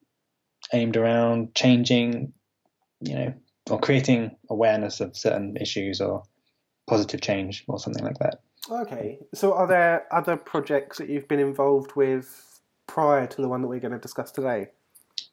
aimed 0.73 0.97
around 0.97 1.55
changing, 1.55 2.33
you 3.01 3.15
know, 3.15 3.35
or 3.71 3.81
creating 3.81 4.37
awareness 4.51 5.01
of 5.01 5.17
certain 5.17 5.57
issues 5.57 6.01
or 6.01 6.23
positive 6.89 7.21
change 7.21 7.65
or 7.69 7.79
something 7.79 8.05
like 8.05 8.19
that. 8.19 8.41
Okay. 8.71 9.19
So 9.35 9.55
are 9.55 9.67
there 9.67 10.07
other 10.13 10.37
projects 10.37 10.99
that 10.99 11.09
you've 11.09 11.29
been 11.29 11.41
involved 11.41 11.95
with 11.95 12.61
prior 12.87 13.27
to 13.27 13.43
the 13.43 13.49
one 13.49 13.63
that 13.63 13.69
we're 13.69 13.81
going 13.81 13.93
to 13.93 13.99
discuss 13.99 14.31
today? 14.31 14.69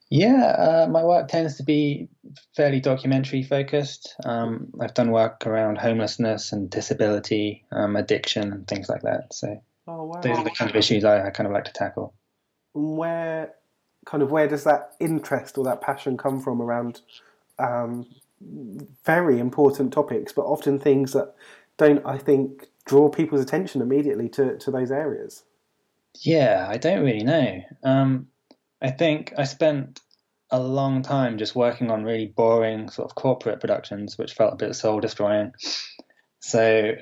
Yeah, 0.10 0.44
uh, 0.58 0.88
my 0.90 1.04
work 1.04 1.28
tends 1.28 1.58
to 1.58 1.64
be 1.64 2.10
fairly 2.56 2.80
documentary 2.80 3.42
focused. 3.42 4.16
Um, 4.24 4.68
I've 4.80 4.94
done 4.94 5.10
work 5.10 5.48
around 5.48 5.80
homelessness 5.80 6.52
and 6.52 6.70
disability, 6.70 7.66
um, 7.72 7.96
addiction, 7.96 8.54
and 8.54 8.68
things 8.68 8.88
like 8.88 9.02
that. 9.02 9.34
So 9.34 9.60
Oh 9.88 10.04
wow. 10.06 10.22
those 10.22 10.40
are 10.40 10.44
the 10.44 10.52
kind 10.52 10.70
of 10.70 10.76
issues 10.76 11.04
I, 11.04 11.28
I 11.28 11.30
kind 11.30 11.48
of 11.48 11.54
like 11.54 11.66
to 11.66 11.74
tackle. 11.74 12.14
Where 12.74 13.54
kind 14.06 14.22
of 14.22 14.32
where 14.32 14.48
does 14.48 14.64
that 14.64 14.96
interest 15.00 15.58
or 15.58 15.64
that 15.66 15.82
passion 15.82 16.18
come 16.18 16.40
from 16.40 16.62
around 16.62 17.02
um, 17.58 18.06
very 19.06 19.40
important 19.40 19.94
topics, 19.94 20.34
but 20.34 20.44
often 20.46 20.80
things 20.80 21.14
that 21.14 21.34
don't, 21.78 22.06
I 22.06 22.18
think, 22.18 22.68
draw 22.86 23.10
people's 23.10 23.42
attention 23.42 23.82
immediately 23.82 24.30
to, 24.30 24.58
to 24.58 24.72
those 24.72 24.92
areas? 24.92 25.44
Yeah, 26.22 26.66
I 26.70 26.78
don't 26.78 27.04
really 27.04 27.24
know. 27.24 27.62
Um, 27.84 28.28
I 28.82 28.92
think 28.92 29.34
I 29.38 29.44
spent 29.44 30.02
a 30.52 30.60
long 30.60 31.02
time 31.02 31.38
just 31.38 31.56
working 31.56 31.90
on 31.90 32.04
really 32.04 32.28
boring 32.28 32.90
sort 32.90 33.10
of 33.10 33.16
corporate 33.16 33.60
productions, 33.60 34.18
which 34.18 34.34
felt 34.34 34.54
a 34.54 34.58
bit 34.58 34.76
soul 34.76 35.00
destroying. 35.00 35.54
So 36.40 36.94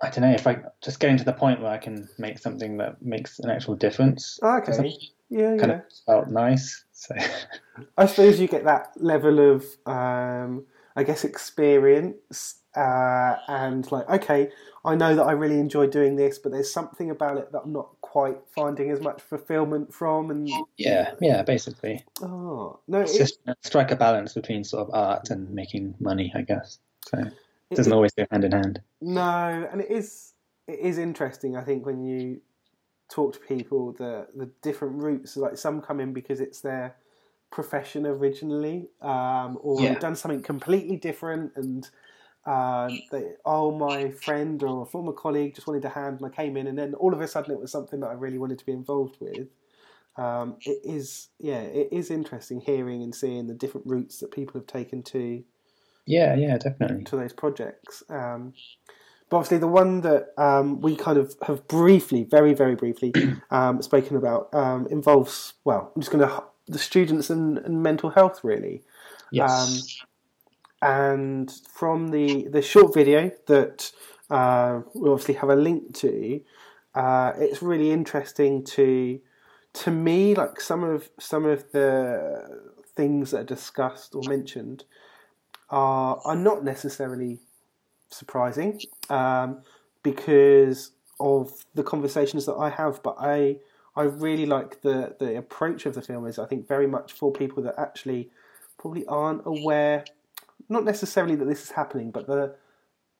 I 0.00 0.10
don't 0.10 0.22
know 0.22 0.32
if 0.32 0.46
I 0.46 0.58
just 0.82 1.00
getting 1.00 1.16
to 1.18 1.24
the 1.24 1.32
point 1.32 1.60
where 1.60 1.70
I 1.70 1.78
can 1.78 2.08
make 2.18 2.38
something 2.38 2.78
that 2.78 3.02
makes 3.02 3.38
an 3.38 3.50
actual 3.50 3.74
difference. 3.74 4.38
Okay. 4.42 4.96
Yeah, 5.30 5.56
kind 5.56 5.72
yeah. 5.72 5.78
of 5.78 5.82
felt 6.06 6.28
nice. 6.28 6.84
So 6.92 7.14
I 7.98 8.06
suppose 8.06 8.40
you 8.40 8.48
get 8.48 8.64
that 8.64 8.92
level 8.96 9.52
of, 9.52 9.64
um, 9.86 10.66
I 10.96 11.02
guess, 11.02 11.24
experience, 11.24 12.56
uh, 12.76 13.36
and 13.48 13.90
like, 13.90 14.08
okay, 14.08 14.50
I 14.84 14.94
know 14.94 15.14
that 15.14 15.22
I 15.22 15.32
really 15.32 15.58
enjoy 15.58 15.86
doing 15.86 16.16
this, 16.16 16.38
but 16.38 16.52
there's 16.52 16.72
something 16.72 17.10
about 17.10 17.38
it 17.38 17.52
that 17.52 17.62
I'm 17.64 17.72
not 17.72 17.90
quite 18.00 18.38
finding 18.54 18.90
as 18.90 19.00
much 19.00 19.22
fulfillment 19.22 19.94
from. 19.94 20.30
And 20.30 20.48
yeah, 20.76 21.12
yeah, 21.20 21.42
basically, 21.42 22.04
oh 22.20 22.80
no, 22.88 23.00
it's 23.00 23.14
it, 23.14 23.18
just 23.18 23.38
strike 23.62 23.90
a 23.90 23.96
balance 23.96 24.34
between 24.34 24.64
sort 24.64 24.88
of 24.88 24.94
art 24.94 25.30
and 25.30 25.50
making 25.50 25.94
money, 26.00 26.32
I 26.34 26.42
guess. 26.42 26.78
So 27.06 27.24
it 27.70 27.76
It- 27.76 27.76
doesn't 27.76 27.92
always 27.92 28.12
go 28.14 28.26
hand 28.30 28.44
in 28.44 28.52
hand. 28.52 28.82
no, 29.00 29.68
and 29.70 29.80
it 29.80 29.90
is 29.90 30.34
it 30.68 30.78
is 30.80 30.98
interesting. 30.98 31.56
I 31.56 31.64
think 31.64 31.86
when 31.86 32.04
you 32.04 32.40
talk 33.10 33.34
to 33.34 33.40
people, 33.40 33.92
the 33.92 34.28
the 34.34 34.46
different 34.62 35.02
routes, 35.02 35.36
like 35.36 35.58
some 35.58 35.82
come 35.82 36.00
in 36.00 36.12
because 36.12 36.40
it's 36.40 36.60
their 36.60 36.96
profession 37.50 38.06
originally, 38.06 38.90
um, 39.02 39.58
or 39.62 39.76
Yeah. 39.82 39.88
they've 39.88 39.98
done 39.98 40.16
something 40.16 40.42
completely 40.42 40.96
different, 40.96 41.52
and 41.56 41.88
um, 42.46 43.02
they, 43.10 43.32
oh, 43.44 43.72
my 43.76 44.10
friend 44.10 44.62
or 44.62 44.82
a 44.82 44.86
former 44.86 45.12
colleague 45.12 45.54
just 45.54 45.66
wanted 45.66 45.84
a 45.84 45.90
hand, 45.90 46.18
and 46.20 46.26
I 46.26 46.34
came 46.34 46.56
in, 46.56 46.66
and 46.66 46.78
then 46.78 46.94
all 46.94 47.14
of 47.14 47.20
a 47.20 47.28
sudden 47.28 47.52
it 47.54 47.60
was 47.60 47.72
something 47.72 48.00
that 48.00 48.08
I 48.08 48.14
really 48.14 48.38
wanted 48.38 48.58
to 48.60 48.66
be 48.66 48.72
involved 48.72 49.18
with. 49.20 49.48
Um, 50.16 50.58
it 50.64 50.80
is, 50.84 51.28
yeah, 51.40 51.60
it 51.62 51.88
is 51.92 52.10
interesting 52.10 52.60
hearing 52.60 53.02
and 53.02 53.14
seeing 53.14 53.46
the 53.48 53.54
different 53.54 53.86
routes 53.86 54.20
that 54.20 54.30
people 54.32 54.60
have 54.60 54.66
taken 54.68 55.02
to 55.04 55.42
Yeah, 56.06 56.34
yeah, 56.34 56.58
definitely. 56.58 57.04
to 57.04 57.16
those 57.16 57.32
projects. 57.32 58.02
Um, 58.08 58.52
but 59.30 59.38
obviously, 59.38 59.58
the 59.58 59.68
one 59.68 60.02
that 60.02 60.28
um, 60.36 60.80
we 60.80 60.96
kind 60.96 61.18
of 61.18 61.34
have 61.46 61.66
briefly, 61.66 62.24
very, 62.24 62.54
very 62.54 62.74
briefly, 62.74 63.12
um, 63.50 63.80
spoken 63.82 64.16
about 64.16 64.52
um, 64.52 64.86
involves, 64.90 65.54
well, 65.64 65.92
I'm 65.94 66.02
just 66.02 66.12
going 66.12 66.26
to 66.26 66.44
the 66.66 66.78
students 66.78 67.30
and, 67.30 67.58
and 67.58 67.82
mental 67.82 68.10
health, 68.10 68.40
really. 68.42 68.82
Yes. 69.32 69.98
Um, 70.82 70.90
and 70.90 71.52
from 71.72 72.08
the 72.08 72.46
the 72.48 72.60
short 72.60 72.92
video 72.92 73.30
that 73.46 73.90
uh, 74.30 74.80
we 74.94 75.08
obviously 75.08 75.34
have 75.34 75.48
a 75.48 75.56
link 75.56 75.94
to, 75.94 76.40
uh, 76.94 77.32
it's 77.38 77.62
really 77.62 77.90
interesting 77.90 78.64
to 78.64 79.18
to 79.72 79.90
me 79.90 80.34
like 80.34 80.60
some 80.60 80.84
of 80.84 81.08
some 81.18 81.46
of 81.46 81.72
the 81.72 82.60
things 82.94 83.30
that 83.30 83.40
are 83.40 83.44
discussed 83.44 84.14
or 84.14 84.22
mentioned 84.28 84.84
are 85.70 86.20
are 86.24 86.36
not 86.36 86.64
necessarily 86.64 87.38
surprising 88.10 88.80
um, 89.10 89.62
because 90.02 90.92
of 91.20 91.64
the 91.74 91.82
conversations 91.82 92.46
that 92.46 92.54
I 92.54 92.70
have, 92.70 93.02
but 93.02 93.16
I 93.18 93.58
I 93.96 94.04
really 94.04 94.46
like 94.46 94.82
the 94.82 95.16
the 95.18 95.36
approach 95.36 95.86
of 95.86 95.94
the 95.94 96.02
film 96.02 96.26
is 96.26 96.38
I 96.38 96.46
think 96.46 96.66
very 96.68 96.86
much 96.86 97.12
for 97.12 97.32
people 97.32 97.62
that 97.64 97.74
actually 97.78 98.30
probably 98.78 99.06
aren't 99.06 99.42
aware, 99.46 100.04
not 100.68 100.84
necessarily 100.84 101.36
that 101.36 101.46
this 101.46 101.62
is 101.62 101.70
happening, 101.70 102.10
but 102.10 102.26
the 102.26 102.56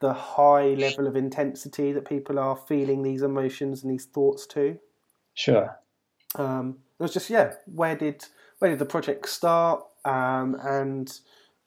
the 0.00 0.12
high 0.12 0.74
level 0.74 1.06
of 1.06 1.16
intensity 1.16 1.92
that 1.92 2.08
people 2.08 2.38
are 2.38 2.56
feeling 2.56 3.02
these 3.02 3.22
emotions 3.22 3.82
and 3.82 3.92
these 3.92 4.04
thoughts 4.04 4.46
to. 4.46 4.78
Sure. 5.34 5.78
Um, 6.36 6.78
it 6.98 7.02
was 7.02 7.14
just 7.14 7.30
yeah, 7.30 7.54
where 7.66 7.96
did 7.96 8.24
where 8.58 8.70
did 8.70 8.80
the 8.80 8.86
project 8.86 9.28
start, 9.28 9.84
um, 10.04 10.56
and 10.62 11.20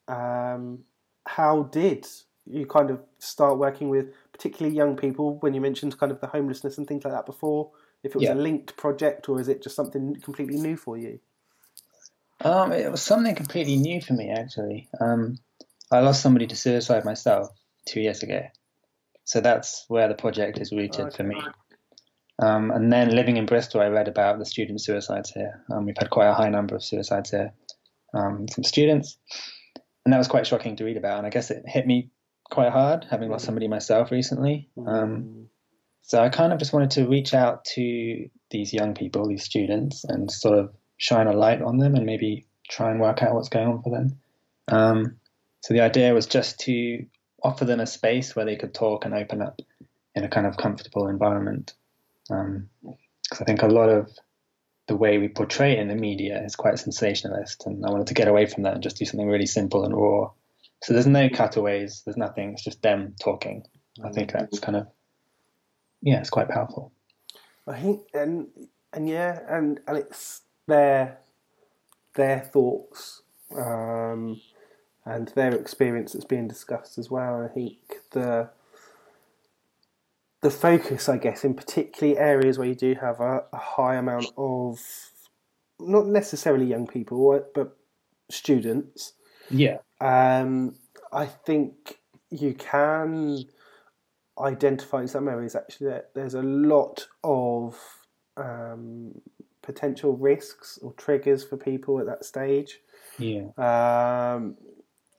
um, 0.08 0.80
how 1.26 1.64
did 1.64 2.08
you 2.46 2.66
kind 2.66 2.90
of 2.90 3.00
start 3.20 3.58
working 3.58 3.90
with 3.90 4.08
particularly 4.32 4.76
young 4.76 4.96
people 4.96 5.38
when 5.40 5.54
you 5.54 5.62
mentioned 5.62 5.98
kind 5.98 6.12
of 6.12 6.22
the 6.22 6.28
homelessness 6.28 6.78
and 6.78 6.88
things 6.88 7.04
like 7.04 7.14
that 7.14 7.26
before? 7.26 7.72
If 8.04 8.12
it 8.12 8.20
was 8.20 8.24
Yeah. 8.24 8.34
a 8.34 8.36
linked 8.36 8.78
project 8.78 9.28
or 9.28 9.40
is 9.42 9.48
it 9.48 9.62
just 9.62 9.76
something 9.76 10.16
completely 10.22 10.58
new 10.58 10.78
for 10.78 10.98
you? 10.98 11.20
Um, 12.42 12.72
it 12.72 12.92
was 12.92 13.02
something 13.02 13.36
completely 13.36 13.78
new 13.78 14.00
for 14.00 14.14
me, 14.14 14.30
actually. 14.30 14.88
Um, 15.02 15.40
I 15.92 16.00
lost 16.02 16.22
somebody 16.22 16.48
to 16.48 16.56
suicide 16.56 17.04
myself 17.04 17.50
two 17.86 18.00
years 18.02 18.22
ago, 18.22 18.42
so 19.24 19.42
that's 19.42 19.86
where 19.88 20.08
the 20.08 20.14
project 20.16 20.60
is 20.60 20.72
rooted 20.72 21.14
for 21.14 21.24
me. 21.24 21.42
Um, 22.40 22.70
and 22.70 22.94
then 22.94 23.16
living 23.16 23.38
in 23.38 23.48
Bristol, 23.48 23.82
I 23.82 23.88
read 23.88 24.08
about 24.08 24.38
the 24.38 24.46
student 24.46 24.82
suicides 24.82 25.32
here. 25.32 25.64
Um, 25.72 25.86
we've 25.86 25.98
had 25.98 26.12
quite 26.12 26.28
a 26.28 26.36
high 26.36 26.50
number 26.50 26.76
of 26.76 26.84
suicides 26.84 27.32
here, 27.32 27.52
um, 28.14 28.48
from 28.48 28.64
students, 28.64 29.18
and 30.08 30.14
that 30.14 30.20
was 30.20 30.30
quite 30.30 30.48
shocking 30.48 30.78
to 30.78 30.86
read 30.86 30.96
about. 30.96 31.18
And 31.18 31.28
I 31.28 31.30
guess 31.30 31.52
it 31.52 31.64
hit 31.68 31.86
me 31.86 32.12
quite 32.50 32.72
hard, 32.72 33.06
having 33.10 33.30
lost 33.30 33.44
somebody 33.44 33.68
myself 33.68 34.10
recently. 34.10 34.70
Um, 34.88 35.50
so 36.04 36.24
I 36.24 36.30
kind 36.30 36.54
of 36.54 36.60
just 36.60 36.72
wanted 36.72 36.92
to 36.92 37.10
reach 37.10 37.34
out 37.34 37.66
to 37.76 38.30
these 38.50 38.72
young 38.72 38.94
people, 38.94 39.28
these 39.28 39.44
students, 39.44 40.06
and 40.06 40.32
sort 40.32 40.58
of 40.58 40.74
shine 40.96 41.28
a 41.28 41.34
light 41.34 41.62
on 41.62 41.78
them 41.78 41.96
and 41.96 42.06
maybe 42.06 42.46
try 42.70 42.90
and 42.90 43.02
work 43.02 43.22
out 43.22 43.34
what's 43.34 43.50
going 43.50 43.68
on 43.68 43.82
for 43.82 43.90
them. 43.90 44.18
Um, 44.70 45.18
so 45.60 45.74
the 45.74 45.82
idea 45.82 46.14
was 46.14 46.26
just 46.26 46.62
to 46.62 47.06
offer 47.44 47.66
them 47.66 47.82
a 47.82 47.86
space 47.86 48.34
where 48.34 48.46
they 48.46 48.56
could 48.56 48.74
talk 48.74 49.04
and 49.04 49.14
open 49.14 49.42
up 49.42 49.60
in 50.16 50.24
a 50.24 50.30
kind 50.30 50.48
of 50.48 50.56
comfortable 50.56 51.10
environment. 51.10 51.74
Because 52.30 53.42
I 53.42 53.44
think 53.44 53.62
a 53.62 53.68
lot 53.68 53.90
of 53.90 54.10
the 54.88 54.96
way 54.96 55.18
we 55.18 55.28
portray 55.28 55.74
it 55.74 55.80
in 55.80 55.88
the 55.88 55.96
media 55.96 56.42
is 56.44 56.56
quite 56.56 56.80
sensationalist, 56.80 57.66
and 57.66 57.86
I 57.86 57.90
wanted 57.90 58.08
to 58.08 58.14
get 58.14 58.28
away 58.28 58.46
from 58.46 58.64
that 58.64 58.74
and 58.74 58.84
just 58.84 58.98
do 58.98 59.06
something 59.06 59.28
really 59.28 59.46
simple 59.46 59.84
and 59.84 59.96
raw. 59.96 60.32
So 60.84 60.94
there's 60.94 61.08
no 61.08 61.30
cutaways, 61.30 62.04
there's 62.06 62.18
nothing. 62.18 62.54
It's 62.54 62.64
just 62.64 62.82
them 62.82 63.16
talking. 63.22 63.64
I 64.04 64.10
think 64.10 64.32
that's 64.32 64.60
kind 64.60 64.78
of 64.78 64.88
yeah, 66.02 66.20
it's 66.20 66.30
quite 66.30 66.50
powerful. 66.50 66.92
I 67.68 67.80
think, 67.80 68.02
and 68.14 68.48
and 68.94 69.10
yeah, 69.10 69.40
and 69.50 69.80
and 69.88 69.98
it's 69.98 70.42
their 70.68 71.18
their 72.16 72.40
thoughts 72.40 73.24
um, 73.56 74.40
and 75.06 75.30
their 75.30 75.54
experience 75.54 76.14
that's 76.14 76.26
being 76.26 76.48
discussed 76.48 76.98
as 76.98 77.10
well. 77.10 77.42
I 77.44 77.48
think 77.48 77.78
the 78.12 78.50
the 80.42 80.52
focus, 80.52 81.10
I 81.10 81.18
guess, 81.18 81.44
in 81.44 81.54
particularly 81.54 82.18
areas 82.18 82.58
where 82.58 82.68
you 82.68 82.76
do 82.76 82.96
have 82.96 83.20
a, 83.20 83.44
a 83.52 83.58
high 83.58 83.96
amount 83.96 84.28
of 84.38 84.80
not 85.80 86.08
necessarily 86.08 86.66
young 86.66 86.88
people, 86.88 87.44
but 87.54 87.78
students. 88.30 89.14
Yeah. 89.50 89.78
Um, 90.00 90.76
I 91.12 91.26
think 91.26 92.00
you 92.30 92.54
can 92.54 93.46
identify 94.40 95.02
in 95.02 95.08
some 95.08 95.28
areas 95.28 95.56
actually 95.56 95.88
that 95.88 96.12
there's 96.14 96.36
a 96.36 96.42
lot 96.42 97.08
of 97.24 97.76
um, 98.36 99.14
potential 99.62 100.16
risks 100.16 100.78
or 100.82 100.94
triggers 100.94 101.44
for 101.44 101.58
people 101.58 102.00
at 102.00 102.06
that 102.06 102.26
stage. 102.26 102.80
Yeah. 103.18 103.48
Um, 103.58 104.58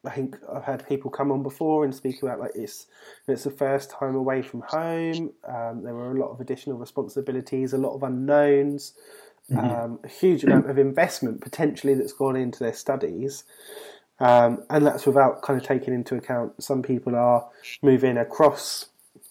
I 0.05 0.11
think 0.11 0.37
I've 0.53 0.65
had 0.65 0.87
people 0.87 1.11
come 1.11 1.33
on 1.33 1.43
before 1.43 1.85
and 1.85 1.95
speak 1.95 2.23
about 2.23 2.39
like 2.41 2.53
it's 2.55 2.87
it's 3.27 3.45
the 3.45 3.51
first 3.51 3.91
time 3.91 4.15
away 4.15 4.43
from 4.43 4.63
home. 4.67 5.33
Um, 5.47 5.83
there 5.83 5.95
were 5.95 6.13
a 6.13 6.21
lot 6.21 6.31
of 6.31 6.41
additional 6.41 6.79
responsibilities, 6.79 7.73
a 7.73 7.79
lot 7.79 7.95
of 7.95 8.03
unknowns, 8.03 8.95
Mhm. 9.51 9.85
um, 9.85 9.99
a 10.05 10.09
huge 10.09 10.45
amount 10.45 10.71
of 10.71 10.79
investment 10.79 11.41
potentially 11.41 11.95
that's 11.95 12.13
gone 12.13 12.37
into 12.37 12.61
their 12.61 12.75
studies. 12.75 13.45
Um, 14.21 14.65
and 14.69 14.85
that's 14.85 15.07
without 15.07 15.43
kind 15.43 15.61
of 15.61 15.67
taking 15.67 15.95
into 15.95 16.17
account 16.17 16.63
some 16.63 16.83
people 16.83 17.15
are 17.15 17.49
moving 17.83 18.17
across 18.17 18.87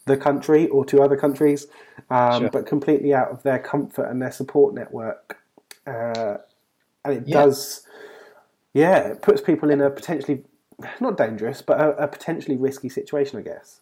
the 0.05 0.15
country 0.15 0.67
or 0.69 0.85
to 0.85 1.01
other 1.01 1.17
countries, 1.17 1.67
um, 2.09 2.39
Sure. 2.39 2.49
but 2.49 2.65
completely 2.65 3.13
out 3.13 3.29
of 3.29 3.43
their 3.43 3.59
comfort 3.59 4.05
and 4.05 4.21
their 4.21 4.31
support 4.31 4.73
network. 4.73 5.37
Uh, 5.85 6.37
and 7.03 7.17
it 7.17 7.27
Yeah. 7.27 7.33
does, 7.43 7.85
yeah, 8.73 8.99
it 8.99 9.21
puts 9.21 9.41
people 9.41 9.69
in 9.69 9.81
a 9.81 9.89
potentially 9.89 10.43
not 11.01 11.17
dangerous, 11.17 11.61
but 11.61 11.79
a, 11.79 12.03
a 12.03 12.07
potentially 12.07 12.57
risky 12.57 12.89
situation, 12.89 13.39
I 13.39 13.41
guess. 13.43 13.81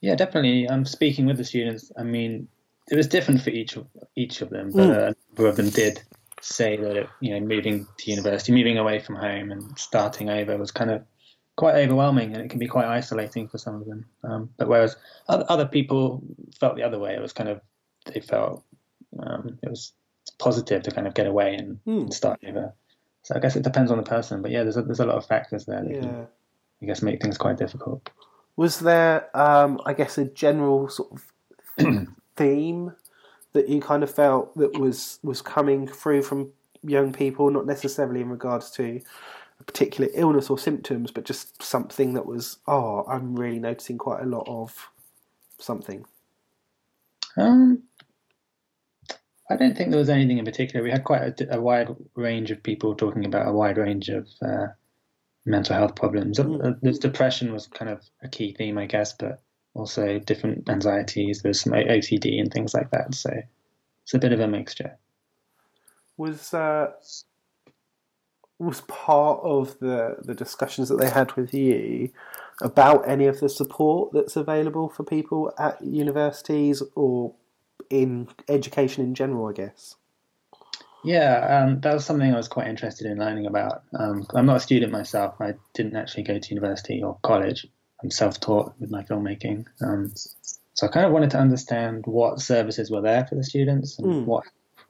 Yeah, 0.00 0.14
definitely. 0.14 0.68
I'm 0.68 0.84
speaking 0.86 1.26
with 1.26 1.36
the 1.36 1.44
students. 1.44 1.92
I 1.98 2.02
mean, 2.02 2.48
it 2.90 2.96
was 2.96 3.06
different 3.06 3.42
for 3.42 3.50
each 3.50 3.76
of 3.76 3.86
each 4.16 4.40
of 4.40 4.50
them, 4.50 4.70
but 4.72 4.88
Mm. 4.88 4.96
a 4.96 5.14
number 5.28 5.48
of 5.48 5.56
them 5.56 5.68
did 5.70 6.02
say 6.40 6.76
that 6.76 6.96
it, 6.96 7.08
you 7.20 7.32
know 7.34 7.40
moving 7.46 7.86
to 7.98 8.10
university, 8.10 8.52
moving 8.52 8.78
away 8.78 8.98
from 8.98 9.16
home, 9.16 9.50
and 9.52 9.78
starting 9.78 10.30
over 10.30 10.56
was 10.56 10.70
kind 10.70 10.90
of 10.90 11.02
quite 11.56 11.74
overwhelming, 11.74 12.34
and 12.34 12.42
it 12.42 12.48
can 12.48 12.58
be 12.58 12.66
quite 12.66 12.86
isolating 12.86 13.46
for 13.46 13.58
some 13.58 13.74
of 13.74 13.86
them. 13.86 14.06
Um, 14.24 14.48
but 14.56 14.68
whereas 14.68 14.96
other, 15.28 15.44
other 15.50 15.66
people 15.66 16.22
felt 16.58 16.76
the 16.76 16.82
other 16.82 16.98
way, 16.98 17.14
it 17.14 17.20
was 17.20 17.34
kind 17.34 17.50
of 17.50 17.60
they 18.06 18.20
felt 18.20 18.64
um, 19.18 19.58
it 19.62 19.68
was 19.68 19.92
positive 20.38 20.82
to 20.84 20.90
kind 20.90 21.06
of 21.06 21.12
get 21.12 21.26
away 21.26 21.54
and, 21.56 21.78
Hmm. 21.84 22.00
and 22.00 22.14
start 22.14 22.40
over. 22.48 22.72
So 23.22 23.34
I 23.34 23.38
guess 23.38 23.56
it 23.56 23.62
depends 23.62 23.90
on 23.90 23.98
the 23.98 24.02
person, 24.02 24.42
but 24.42 24.50
yeah, 24.50 24.62
there's 24.62 24.76
a, 24.76 24.82
there's 24.82 25.00
a 25.00 25.06
lot 25.06 25.16
of 25.16 25.26
factors 25.26 25.66
there 25.66 25.82
that 25.82 25.90
Yeah. 25.90 26.00
can, 26.00 26.28
I 26.82 26.86
guess, 26.86 27.02
make 27.02 27.20
things 27.20 27.38
quite 27.38 27.58
difficult. 27.58 28.08
Was 28.56 28.80
there, 28.80 29.34
um, 29.36 29.80
I 29.86 29.92
guess, 29.92 30.18
a 30.18 30.24
general 30.24 30.88
sort 30.88 31.12
of 31.12 32.06
theme 32.36 32.94
that 33.52 33.68
you 33.68 33.80
kind 33.80 34.02
of 34.02 34.10
felt 34.10 34.56
that 34.56 34.78
was 34.78 35.18
was 35.22 35.42
coming 35.42 35.86
through 35.86 36.22
from 36.22 36.52
young 36.82 37.12
people, 37.12 37.50
not 37.50 37.66
necessarily 37.66 38.20
in 38.20 38.28
regards 38.30 38.70
to 38.72 39.00
a 39.60 39.64
particular 39.64 40.10
illness 40.14 40.48
or 40.48 40.58
symptoms, 40.58 41.10
but 41.10 41.24
just 41.24 41.62
something 41.62 42.14
that 42.14 42.24
was, 42.26 42.58
oh, 42.66 43.04
I'm 43.06 43.36
really 43.36 43.58
noticing 43.58 43.98
quite 43.98 44.22
a 44.22 44.26
lot 44.26 44.44
of 44.46 44.88
something. 45.58 46.06
Um, 47.36 47.82
I 49.50 49.56
don't 49.56 49.76
think 49.76 49.90
there 49.90 49.98
was 49.98 50.08
anything 50.08 50.38
in 50.38 50.44
particular. 50.44 50.82
We 50.82 50.92
had 50.92 51.04
quite 51.04 51.40
a, 51.40 51.56
a 51.56 51.60
wide 51.60 51.88
range 52.14 52.52
of 52.52 52.62
people 52.62 52.94
talking 52.94 53.24
about 53.24 53.48
a 53.48 53.52
wide 53.52 53.78
range 53.78 54.08
of 54.08 54.28
uh, 54.40 54.68
mental 55.44 55.74
health 55.74 55.96
problems. 55.96 56.38
Uh, 56.38 56.74
There's 56.80 57.00
depression 57.00 57.52
was 57.52 57.66
kind 57.66 57.90
of 57.90 58.00
a 58.22 58.28
key 58.28 58.54
theme, 58.56 58.78
I 58.78 58.86
guess, 58.86 59.12
but 59.12 59.42
also 59.74 60.20
different 60.20 60.68
anxieties. 60.70 61.42
There's 61.42 61.60
some 61.60 61.72
OCD 61.72 62.40
and 62.40 62.52
things 62.52 62.74
like 62.74 62.92
that. 62.92 63.14
So 63.14 63.30
it's 64.04 64.14
a 64.14 64.18
bit 64.18 64.32
of 64.32 64.40
a 64.40 64.46
mixture. 64.46 64.96
Was 66.16 66.54
uh, 66.54 66.92
was 68.60 68.82
part 68.82 69.40
of 69.42 69.78
the 69.80 70.16
the 70.22 70.34
discussions 70.34 70.90
that 70.90 71.00
they 71.00 71.10
had 71.10 71.32
with 71.32 71.52
you 71.54 72.10
about 72.62 73.08
any 73.08 73.26
of 73.26 73.40
the 73.40 73.48
support 73.48 74.12
that's 74.12 74.36
available 74.36 74.88
for 74.90 75.02
people 75.02 75.52
at 75.58 75.82
universities 75.82 76.82
or 76.94 77.34
in 77.90 78.28
education 78.48 79.04
in 79.04 79.14
general? 79.14 79.48
I 79.48 79.52
guess. 79.52 79.96
Yeah, 81.02 81.64
um, 81.64 81.80
that 81.80 81.94
was 81.94 82.04
something 82.04 82.32
I 82.32 82.36
was 82.36 82.48
quite 82.48 82.68
interested 82.68 83.06
in 83.10 83.18
learning 83.18 83.46
about. 83.46 83.82
Um, 83.98 84.26
I'm 84.34 84.46
not 84.46 84.56
a 84.56 84.60
student 84.60 84.92
myself. 84.92 85.34
I 85.40 85.54
didn't 85.72 85.96
actually 85.96 86.24
go 86.24 86.38
to 86.38 86.54
university 86.54 87.02
or 87.02 87.18
college. 87.22 87.66
I'm 88.02 88.10
self-taught 88.10 88.74
with 88.78 88.90
my 88.90 89.02
filmmaking. 89.02 89.64
Um, 89.82 90.12
so 90.74 90.86
I 90.86 90.90
kind 90.90 91.06
of 91.06 91.12
wanted 91.12 91.30
to 91.30 91.38
understand 91.38 92.04
what 92.06 92.40
services 92.40 92.90
were 92.90 93.00
there 93.00 93.26
for 93.26 93.34
the 93.34 93.44
students 93.44 93.98
and 93.98 94.08
Mm. 94.08 94.24
what 94.26 94.44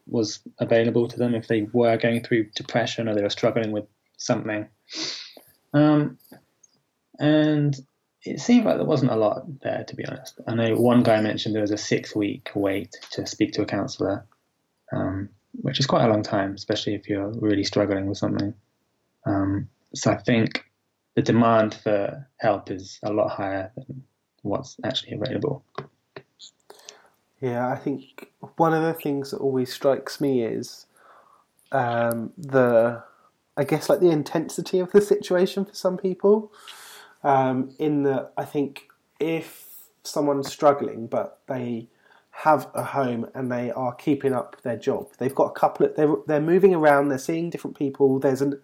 was 0.06 0.40
available 0.58 1.06
to 1.06 1.16
them 1.16 1.34
if 1.34 1.46
they 1.46 1.62
were 1.72 1.96
going 1.96 2.22
through 2.22 2.50
depression 2.56 3.08
or 3.08 3.14
they 3.14 3.22
were 3.22 3.30
struggling 3.30 3.70
with 3.70 3.86
something. 4.16 4.68
Um, 5.72 6.18
and 7.20 7.76
it 8.24 8.40
seemed 8.40 8.64
like 8.64 8.76
there 8.76 8.84
wasn't 8.84 9.12
a 9.12 9.16
lot 9.16 9.60
there, 9.60 9.84
to 9.84 9.96
be 9.96 10.04
honest. 10.06 10.40
I 10.46 10.54
know 10.54 10.76
one 10.76 11.02
guy 11.02 11.20
mentioned 11.20 11.54
there 11.54 11.62
was 11.62 11.70
a 11.70 11.78
six-week 11.78 12.50
wait 12.54 12.96
to 13.12 13.26
speak 13.26 13.52
to 13.52 13.62
a 13.62 13.66
counsellor. 13.66 14.26
Um, 14.92 15.30
which 15.62 15.80
is 15.80 15.86
quite 15.86 16.04
a 16.04 16.08
long 16.08 16.22
time, 16.22 16.54
especially 16.54 16.94
if 16.94 17.08
you're 17.08 17.32
really 17.32 17.64
struggling 17.64 18.06
with 18.06 18.18
something. 18.18 18.54
Um, 19.26 19.68
so 19.94 20.12
I 20.12 20.16
think 20.16 20.64
the 21.16 21.22
demand 21.22 21.74
for 21.74 22.28
help 22.38 22.70
is 22.70 22.98
a 23.02 23.12
lot 23.12 23.30
higher 23.30 23.72
than 23.76 24.04
what's 24.42 24.76
actually 24.84 25.14
available. 25.14 25.64
Yeah, 27.40 27.68
I 27.68 27.76
think 27.76 28.28
one 28.56 28.74
of 28.74 28.82
the 28.82 28.94
things 28.94 29.30
that 29.30 29.38
always 29.38 29.72
strikes 29.72 30.20
me 30.20 30.42
is 30.42 30.86
um, 31.72 32.32
the, 32.36 33.02
I 33.56 33.64
guess, 33.64 33.88
like 33.88 34.00
the 34.00 34.10
intensity 34.10 34.78
of 34.78 34.92
the 34.92 35.00
situation 35.00 35.64
for 35.64 35.74
some 35.74 35.96
people. 35.96 36.52
Um, 37.22 37.74
in 37.78 38.02
that, 38.04 38.32
I 38.36 38.44
think 38.44 38.88
if 39.18 39.66
someone's 40.02 40.50
struggling 40.50 41.06
but 41.06 41.40
they 41.46 41.88
have 42.30 42.70
a 42.74 42.82
home 42.82 43.28
and 43.34 43.52
they 43.52 43.70
are 43.70 43.94
keeping 43.94 44.32
up 44.32 44.60
their 44.62 44.76
job, 44.76 45.08
they've 45.18 45.34
got 45.34 45.46
a 45.46 45.52
couple 45.52 45.86
of, 45.86 45.96
they're 45.96 46.14
they're 46.26 46.40
moving 46.40 46.74
around, 46.74 47.08
they're 47.08 47.18
seeing 47.18 47.50
different 47.50 47.76
people. 47.76 48.18
There's 48.18 48.40
an 48.40 48.60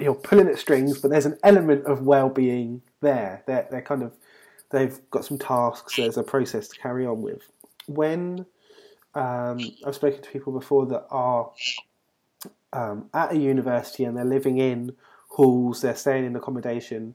you're 0.00 0.14
pulling 0.14 0.48
at 0.48 0.58
strings, 0.58 1.00
but 1.00 1.10
there's 1.10 1.26
an 1.26 1.38
element 1.44 1.86
of 1.86 2.02
well-being 2.02 2.82
there. 3.00 3.42
They're 3.46 3.68
they're 3.70 3.82
kind 3.82 4.02
of 4.02 4.16
they've 4.70 4.98
got 5.10 5.24
some 5.24 5.38
tasks. 5.38 5.96
There's 5.96 6.16
a 6.16 6.22
process 6.22 6.68
to 6.68 6.78
carry 6.78 7.06
on 7.06 7.22
with. 7.22 7.42
When 7.86 8.46
um, 9.14 9.60
I've 9.86 9.94
spoken 9.94 10.22
to 10.22 10.30
people 10.30 10.52
before 10.52 10.86
that 10.86 11.06
are 11.10 11.50
um, 12.72 13.08
at 13.14 13.32
a 13.32 13.36
university 13.36 14.04
and 14.04 14.16
they're 14.16 14.24
living 14.24 14.58
in 14.58 14.92
halls, 15.38 15.82
they're 15.82 15.94
staying 15.94 16.24
in 16.24 16.34
accommodation 16.34 17.14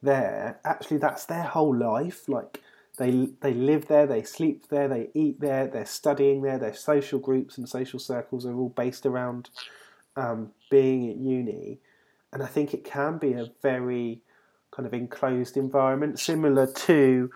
there. 0.00 0.60
Actually, 0.64 0.98
that's 0.98 1.26
their 1.26 1.42
whole 1.42 1.76
life. 1.76 2.28
Like 2.28 2.62
they 2.98 3.30
they 3.40 3.52
live 3.52 3.88
there, 3.88 4.06
they 4.06 4.22
sleep 4.22 4.68
there, 4.68 4.86
they 4.86 5.10
eat 5.12 5.40
there, 5.40 5.66
they're 5.66 5.84
studying 5.84 6.42
there. 6.42 6.56
Their 6.56 6.74
social 6.74 7.18
groups 7.18 7.58
and 7.58 7.68
social 7.68 7.98
circles 7.98 8.46
are 8.46 8.54
all 8.54 8.68
based 8.68 9.04
around 9.04 9.50
um, 10.16 10.52
being 10.70 11.10
at 11.10 11.16
uni, 11.16 11.80
and 12.32 12.42
I 12.44 12.46
think 12.46 12.72
it 12.72 12.84
can 12.84 13.18
be 13.18 13.32
a 13.32 13.50
very 13.60 14.20
kind 14.70 14.86
of 14.86 14.94
enclosed 14.94 15.56
environment, 15.56 16.20
similar 16.20 16.66
to 16.66 17.30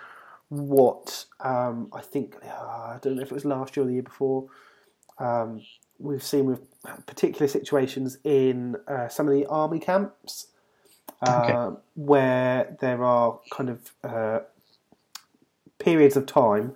what 0.51 1.25
um, 1.41 1.89
I 1.93 2.01
think 2.01 2.37
uh, 2.45 2.95
I 2.95 2.99
don't 3.03 3.17
know 3.17 3.23
if 3.23 3.33
it 3.33 3.35
was 3.35 3.45
last 3.45 3.77
year 3.77 3.85
or 3.85 3.89
the 3.89 3.95
year 3.95 4.03
before. 4.03 4.47
Um, 5.19 5.63
we've 5.99 6.23
seen 6.23 6.47
with 6.47 6.61
particular 7.07 7.49
situations 7.49 8.19
in 8.25 8.77
uh, 8.87 9.09
some 9.09 9.27
of 9.29 9.35
the 9.35 9.47
army 9.47 9.79
camps 9.79 10.49
uh, 11.23 11.73
where 11.95 12.77
there 12.81 13.03
are 13.05 13.41
kind 13.51 13.71
of 13.71 13.93
uh, 14.05 14.41
periods 15.79 16.17
of 16.17 16.27
time 16.27 16.75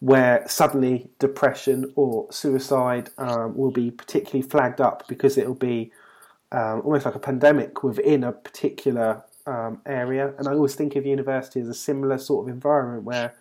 where 0.00 0.42
suddenly 0.48 1.10
depression 1.18 1.92
or 1.94 2.26
suicide 2.32 3.10
um, 3.18 3.56
will 3.56 3.70
be 3.70 3.90
particularly 3.90 4.42
flagged 4.42 4.80
up 4.80 5.06
because 5.06 5.38
it'll 5.38 5.54
be 5.54 5.92
um, 6.50 6.82
almost 6.84 7.04
like 7.04 7.14
a 7.14 7.20
pandemic 7.20 7.82
within 7.82 8.24
a 8.24 8.32
particular 8.32 9.22
um, 9.46 9.80
area. 9.86 10.34
And 10.38 10.48
I 10.48 10.52
always 10.52 10.74
think 10.74 10.96
of 10.96 11.06
university 11.06 11.60
as 11.60 11.68
a 11.68 11.74
similar 11.74 12.18
sort 12.18 12.46
of 12.48 12.52
environment 12.52 13.04
where 13.04 13.34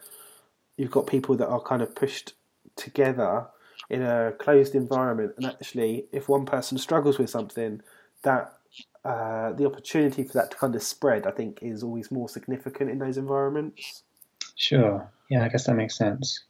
you've 0.78 0.92
got 0.92 1.08
people 1.08 1.36
that 1.38 1.48
are 1.48 1.62
kind 1.62 1.82
of 1.82 1.96
pushed 1.96 2.34
together 2.76 3.48
in 3.90 4.02
a 4.02 4.34
closed 4.40 4.76
environment. 4.76 5.34
And 5.38 5.46
actually, 5.46 6.06
if 6.12 6.30
one 6.30 6.46
person 6.46 6.78
struggles 6.78 7.18
with 7.18 7.30
something, 7.30 7.82
that 8.24 8.58
uh, 9.04 9.52
the 9.54 9.66
opportunity 9.66 10.24
for 10.24 10.34
that 10.34 10.52
to 10.52 10.58
kind 10.58 10.76
of 10.76 10.84
spread, 10.84 11.26
I 11.26 11.32
think, 11.32 11.60
is 11.62 11.84
always 11.84 12.12
more 12.12 12.30
significant 12.30 12.90
in 12.90 13.00
those 13.00 13.18
environments. 13.18 14.04
Sure. 14.56 15.10
Yeah, 15.30 15.44
I 15.44 15.50
guess 15.50 15.66
that 15.66 15.76
makes 15.76 15.98
sense. 15.98 16.44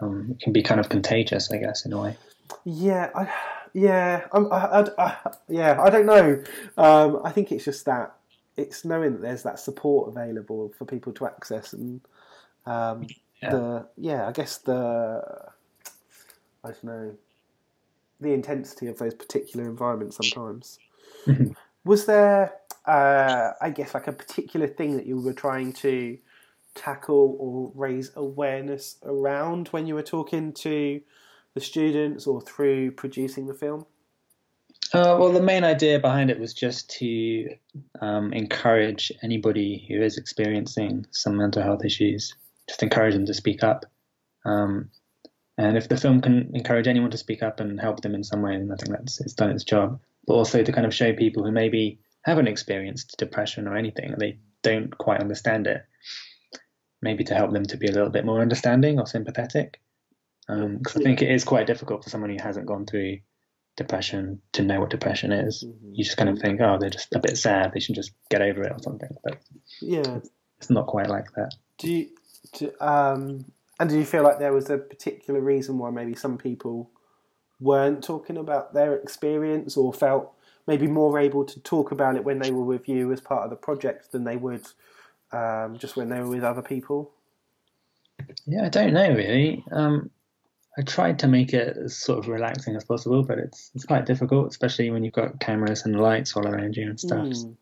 Um, 0.00 0.28
it 0.30 0.40
can 0.40 0.52
be 0.52 0.62
kind 0.62 0.80
of 0.80 0.88
contagious, 0.88 1.50
I 1.50 1.58
guess, 1.58 1.84
in 1.84 1.92
a 1.92 2.00
way. 2.00 2.16
Yeah, 2.64 3.10
I, 3.14 3.32
yeah, 3.74 4.26
I, 4.32 4.38
I, 4.38 4.88
I, 4.98 5.16
yeah. 5.48 5.80
I 5.80 5.90
don't 5.90 6.06
know. 6.06 6.42
Um, 6.76 7.20
I 7.24 7.30
think 7.32 7.52
it's 7.52 7.64
just 7.64 7.84
that 7.84 8.14
it's 8.56 8.84
knowing 8.84 9.12
that 9.12 9.22
there's 9.22 9.42
that 9.42 9.58
support 9.58 10.08
available 10.08 10.72
for 10.78 10.84
people 10.84 11.12
to 11.14 11.26
access, 11.26 11.72
and 11.72 12.00
um, 12.66 13.06
Yeah. 13.42 13.50
the 13.50 13.86
yeah, 13.96 14.26
I 14.26 14.32
guess 14.32 14.58
the 14.58 15.22
I 16.64 16.68
don't 16.68 16.84
know 16.84 17.14
the 18.20 18.32
intensity 18.32 18.88
of 18.88 18.98
those 18.98 19.14
particular 19.14 19.68
environments 19.68 20.16
sometimes. 20.16 20.78
Was 21.84 22.06
there, 22.06 22.54
uh, 22.86 23.52
I 23.60 23.70
guess, 23.70 23.94
like 23.94 24.08
a 24.08 24.12
particular 24.12 24.66
thing 24.66 24.96
that 24.96 25.06
you 25.06 25.20
were 25.20 25.32
trying 25.32 25.72
to 25.74 26.18
tackle 26.74 27.36
or 27.38 27.72
raise 27.74 28.10
awareness 28.16 28.96
around 29.04 29.68
when 29.68 29.86
you 29.86 29.94
were 29.94 30.02
talking 30.02 30.52
to 30.52 31.00
the 31.54 31.60
students 31.60 32.26
or 32.26 32.40
through 32.40 32.92
producing 32.92 33.46
the 33.46 33.54
film? 33.54 33.86
Uh, 34.94 35.16
well, 35.18 35.32
the 35.32 35.42
main 35.42 35.64
idea 35.64 35.98
behind 35.98 36.30
it 36.30 36.38
was 36.38 36.54
just 36.54 36.88
to 36.88 37.48
um, 38.00 38.32
encourage 38.32 39.12
anybody 39.22 39.84
who 39.88 40.00
is 40.00 40.16
experiencing 40.16 41.04
some 41.10 41.36
mental 41.36 41.62
health 41.62 41.84
issues, 41.84 42.34
just 42.68 42.82
encourage 42.82 43.14
them 43.14 43.26
to 43.26 43.34
speak 43.34 43.62
up. 43.62 43.84
Um, 44.46 44.90
and 45.58 45.76
if 45.76 45.88
the 45.88 45.96
film 45.96 46.20
can 46.20 46.50
encourage 46.54 46.86
anyone 46.86 47.10
to 47.10 47.18
speak 47.18 47.42
up 47.42 47.58
and 47.60 47.80
help 47.80 48.00
them 48.00 48.14
in 48.14 48.22
some 48.22 48.42
way, 48.42 48.56
then 48.56 48.70
I 48.72 48.76
think 48.76 48.96
that's 48.96 49.20
it's 49.20 49.34
done 49.34 49.50
its 49.50 49.64
job. 49.64 50.00
But 50.26 50.34
also 50.34 50.62
to 50.62 50.72
kind 50.72 50.86
of 50.86 50.94
show 50.94 51.12
people 51.12 51.44
who 51.44 51.50
maybe 51.50 51.98
haven't 52.22 52.46
experienced 52.48 53.16
depression 53.18 53.66
or 53.66 53.76
anything, 53.76 54.14
they 54.18 54.38
don't 54.62 54.96
quite 54.96 55.20
understand 55.20 55.66
it, 55.66 55.84
maybe 57.02 57.24
to 57.24 57.34
help 57.34 57.52
them 57.52 57.64
to 57.64 57.76
be 57.76 57.88
a 57.88 57.92
little 57.92 58.10
bit 58.10 58.24
more 58.24 58.40
understanding 58.40 59.00
or 59.00 59.06
sympathetic. 59.06 59.80
Because 60.46 60.96
I 60.96 61.00
think 61.00 61.22
it 61.22 61.30
is 61.30 61.44
quite 61.44 61.66
difficult 61.66 62.04
for 62.04 62.10
someone 62.10 62.30
who 62.30 62.42
hasn't 62.42 62.66
gone 62.66 62.86
through 62.86 63.18
depression 63.76 64.40
to 64.52 64.62
know 64.62 64.80
what 64.80 64.90
depression 64.90 65.32
is. 65.32 65.64
You 65.92 66.04
just 66.04 66.16
kind 66.16 66.30
of 66.30 66.38
think, 66.38 66.60
oh, 66.60 66.78
they're 66.78 66.88
just 66.90 67.14
a 67.14 67.20
bit 67.20 67.36
sad. 67.36 67.72
They 67.74 67.80
should 67.80 67.94
just 67.96 68.12
get 68.30 68.42
over 68.42 68.62
it 68.62 68.72
or 68.72 68.78
something. 68.78 69.10
But 69.24 69.38
Yeah. 69.80 70.20
it's 70.58 70.70
not 70.70 70.86
quite 70.86 71.08
like 71.08 71.32
that. 71.36 71.54
Do 71.78 71.90
you, 71.90 72.08
do, 72.54 72.72
um, 72.80 73.44
and 73.78 73.90
do 73.90 73.98
you 73.98 74.04
feel 74.04 74.22
like 74.22 74.38
there 74.38 74.52
was 74.52 74.70
a 74.70 74.78
particular 74.78 75.40
reason 75.40 75.78
why 75.78 75.90
maybe 75.90 76.14
some 76.14 76.38
people 76.38 76.90
weren't 77.60 78.02
talking 78.02 78.36
about 78.36 78.74
their 78.74 78.94
experience 78.94 79.76
or 79.76 79.92
felt 79.92 80.32
maybe 80.66 80.86
more 80.86 81.18
able 81.18 81.44
to 81.44 81.60
talk 81.60 81.90
about 81.90 82.16
it 82.16 82.24
when 82.24 82.38
they 82.38 82.50
were 82.50 82.64
with 82.64 82.88
you 82.88 83.12
as 83.12 83.20
part 83.20 83.44
of 83.44 83.50
the 83.50 83.56
project 83.56 84.12
than 84.12 84.24
they 84.24 84.36
would 84.36 84.66
um, 85.32 85.76
just 85.78 85.96
when 85.96 86.08
they 86.08 86.20
were 86.20 86.28
with 86.28 86.44
other 86.44 86.62
people? 86.62 87.10
Yeah, 88.46 88.64
I 88.64 88.68
don't 88.68 88.92
know 88.92 89.12
really. 89.12 89.64
Um, 89.70 90.10
I 90.78 90.82
tried 90.82 91.18
to 91.20 91.28
make 91.28 91.54
it 91.54 91.76
as 91.76 91.96
sort 91.96 92.20
of 92.20 92.28
relaxing 92.28 92.76
as 92.76 92.84
possible, 92.84 93.24
but 93.24 93.38
it's 93.38 93.70
it's 93.74 93.84
quite 93.84 94.06
difficult, 94.06 94.48
especially 94.48 94.90
when 94.90 95.02
you've 95.02 95.14
got 95.14 95.40
cameras 95.40 95.84
and 95.84 96.00
lights 96.00 96.36
all 96.36 96.46
around 96.46 96.76
you 96.76 96.88
and 96.88 97.00
stuff. 97.00 97.26
Mm. 97.26 97.56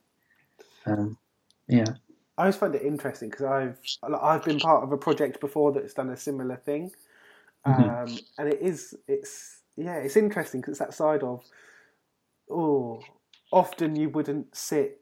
Um, 0.85 1.19
yeah. 1.67 1.95
I 2.39 2.43
always 2.43 2.57
find 2.57 2.75
it 2.75 2.83
interesting 2.83 3.31
because 3.31 3.47
I've 3.47 3.79
I've 4.03 4.45
been 4.45 4.61
part 4.61 4.83
of 4.85 4.93
a 4.93 4.99
project 4.99 5.41
before 5.41 5.73
that's 5.73 5.95
done 5.95 6.11
a 6.11 6.17
similar 6.17 6.57
thing, 6.57 6.93
um, 7.65 7.67
Mhm. 7.67 8.27
and 8.39 8.49
it 8.53 8.61
is 8.63 8.97
it's 9.09 9.63
yeah 9.77 9.97
it's 9.97 10.17
interesting 10.17 10.61
because 10.61 10.73
it's 10.73 10.81
that 10.81 10.95
side 10.95 11.23
of 11.23 11.45
oh 12.51 13.19
often 13.53 13.97
you 13.97 14.11
wouldn't 14.11 14.55
sit 14.55 15.01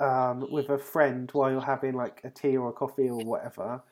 um, 0.00 0.50
with 0.50 0.70
a 0.70 0.78
friend 0.78 1.30
while 1.32 1.50
you're 1.50 1.60
having 1.62 1.94
like 1.94 2.20
a 2.24 2.30
tea 2.30 2.56
or 2.56 2.70
a 2.70 2.72
coffee 2.72 3.08
or 3.10 3.22
whatever 3.24 3.82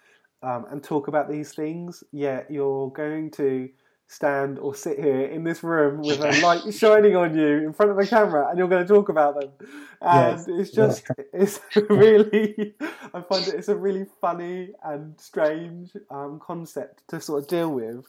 um, 0.42 0.66
and 0.70 0.82
talk 0.84 1.08
about 1.08 1.30
these 1.30 1.52
things. 1.54 2.04
Yet 2.12 2.50
you're 2.50 2.90
going 2.92 3.30
to 3.32 3.70
stand 4.11 4.59
or 4.59 4.75
sit 4.75 4.99
here 4.99 5.20
in 5.20 5.44
this 5.44 5.62
room 5.62 6.03
with 6.03 6.20
a 6.20 6.40
light 6.42 6.75
shining 6.75 7.14
on 7.14 7.33
you 7.38 7.59
in 7.59 7.73
front 7.73 7.92
of 7.92 7.99
a 7.99 8.05
camera 8.05 8.49
and 8.49 8.59
you're 8.59 8.66
going 8.66 8.85
to 8.85 8.92
talk 8.92 9.09
about 9.09 9.40
them. 9.40 9.51
And 10.03 10.37
Yes, 10.37 10.49
it's 10.49 10.73
that's 10.73 11.01
just, 11.01 11.20
it's 11.33 11.61
really, 11.88 12.75
I 13.14 13.20
find 13.20 13.44
that 13.44 13.55
it's 13.55 13.68
a 13.68 13.77
really 13.77 14.07
funny 14.20 14.70
and 14.83 15.18
strange 15.20 15.92
um, 16.11 16.40
concept 16.44 17.05
to 17.09 17.20
sort 17.20 17.44
of 17.44 17.49
deal 17.49 17.70
with. 17.70 18.05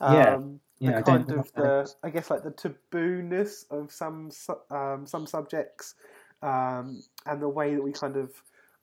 Yeah. 0.00 0.34
Um, 0.34 0.60
Yeah, 0.80 0.90
I 0.90 0.96
the 0.96 1.02
kind 1.02 1.30
of 1.30 1.52
the, 1.54 1.88
I 2.02 2.10
guess 2.10 2.30
like 2.30 2.42
the 2.42 2.50
taboo-ness 2.50 3.64
of 3.70 3.92
some 3.92 4.30
um, 4.70 5.06
some 5.06 5.26
subjects, 5.26 5.94
um, 6.42 7.00
and 7.26 7.40
the 7.40 7.48
way 7.48 7.74
that 7.74 7.82
we 7.82 7.92
kind 7.92 8.16
of, 8.16 8.30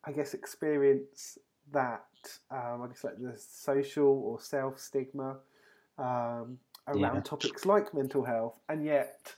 I 0.05 0.13
guess, 0.13 0.33
experience 0.33 1.37
that. 1.71 2.05
Um, 2.49 2.81
I 2.83 2.87
guess 2.87 3.03
like 3.03 3.17
the 3.17 3.37
social 3.37 4.07
or 4.07 4.41
self 4.41 4.79
stigma 4.79 5.37
um, 5.97 6.59
around 6.87 7.15
Yeah. 7.15 7.21
topics 7.21 7.65
like 7.65 7.93
mental 7.93 8.23
health, 8.23 8.59
and 8.69 8.83
yet 8.85 9.35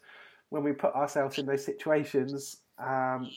when 0.49 0.63
we 0.63 0.71
put 0.71 0.93
ourselves 0.95 1.37
in 1.37 1.45
those 1.45 1.63
situations, 1.65 2.57
um, 2.79 3.29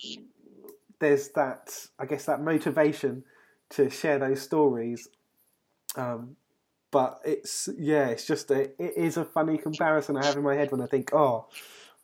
there's 0.99 1.29
that 1.31 1.87
I 1.99 2.07
guess 2.07 2.27
that 2.27 2.41
motivation 2.41 3.25
to 3.71 3.91
share 3.91 4.19
those 4.19 4.43
stories. 4.43 5.09
Um, 5.97 6.37
but 6.91 7.21
it's 7.25 7.69
yeah, 7.79 8.09
it's 8.09 8.27
just 8.27 8.51
a 8.51 8.63
it 8.83 8.95
is 8.97 9.17
a 9.17 9.25
funny 9.25 9.59
comparison 9.59 10.17
I 10.17 10.25
have 10.25 10.37
in 10.37 10.43
my 10.43 10.55
head 10.55 10.73
when 10.73 10.81
I 10.81 10.87
think, 10.87 11.13
oh, 11.15 11.47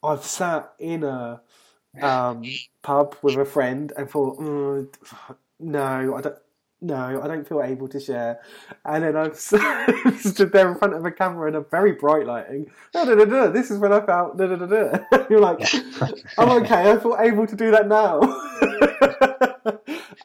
I've 0.02 0.24
sat 0.24 0.72
in 0.78 1.02
a 1.04 1.40
um, 2.00 2.42
pub 2.82 3.16
with 3.22 3.36
a 3.36 3.44
friend 3.44 3.92
and 3.96 4.08
thought, 4.08 4.38
mm, 4.38 4.88
no, 5.58 6.14
I 6.16 6.20
don't. 6.20 6.36
No, 6.82 7.22
I 7.22 7.26
don't 7.26 7.48
feel 7.48 7.62
able 7.62 7.88
to 7.88 7.98
share. 7.98 8.40
And 8.84 9.02
then 9.02 9.16
I've 9.16 9.36
stood 10.18 10.52
there 10.52 10.70
in 10.70 10.78
front 10.78 10.94
of 10.94 11.04
a 11.06 11.10
camera 11.10 11.48
in 11.48 11.54
a 11.54 11.62
very 11.62 11.92
bright 11.92 12.26
lighting. 12.26 12.70
Da, 12.92 13.04
da, 13.04 13.14
da, 13.14 13.24
da, 13.24 13.48
this 13.48 13.70
is 13.70 13.78
when 13.78 13.92
I 13.92 14.04
felt. 14.04 14.36
Da, 14.36 14.46
da, 14.46 14.56
da, 14.56 14.66
da. 14.66 15.26
You're 15.30 15.40
like, 15.40 15.60
I'm 16.36 16.50
okay. 16.62 16.90
I 16.90 16.98
feel 16.98 17.16
able 17.18 17.46
to 17.46 17.56
do 17.56 17.70
that 17.70 17.88
now. 17.88 18.20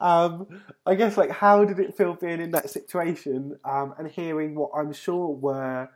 um, 0.00 0.46
I 0.84 0.94
guess 0.94 1.16
like 1.16 1.30
how 1.30 1.64
did 1.64 1.78
it 1.78 1.96
feel 1.96 2.14
being 2.14 2.40
in 2.40 2.50
that 2.50 2.68
situation 2.68 3.58
um, 3.64 3.94
and 3.98 4.08
hearing 4.08 4.54
what 4.54 4.72
I'm 4.76 4.92
sure 4.92 5.28
were 5.28 5.88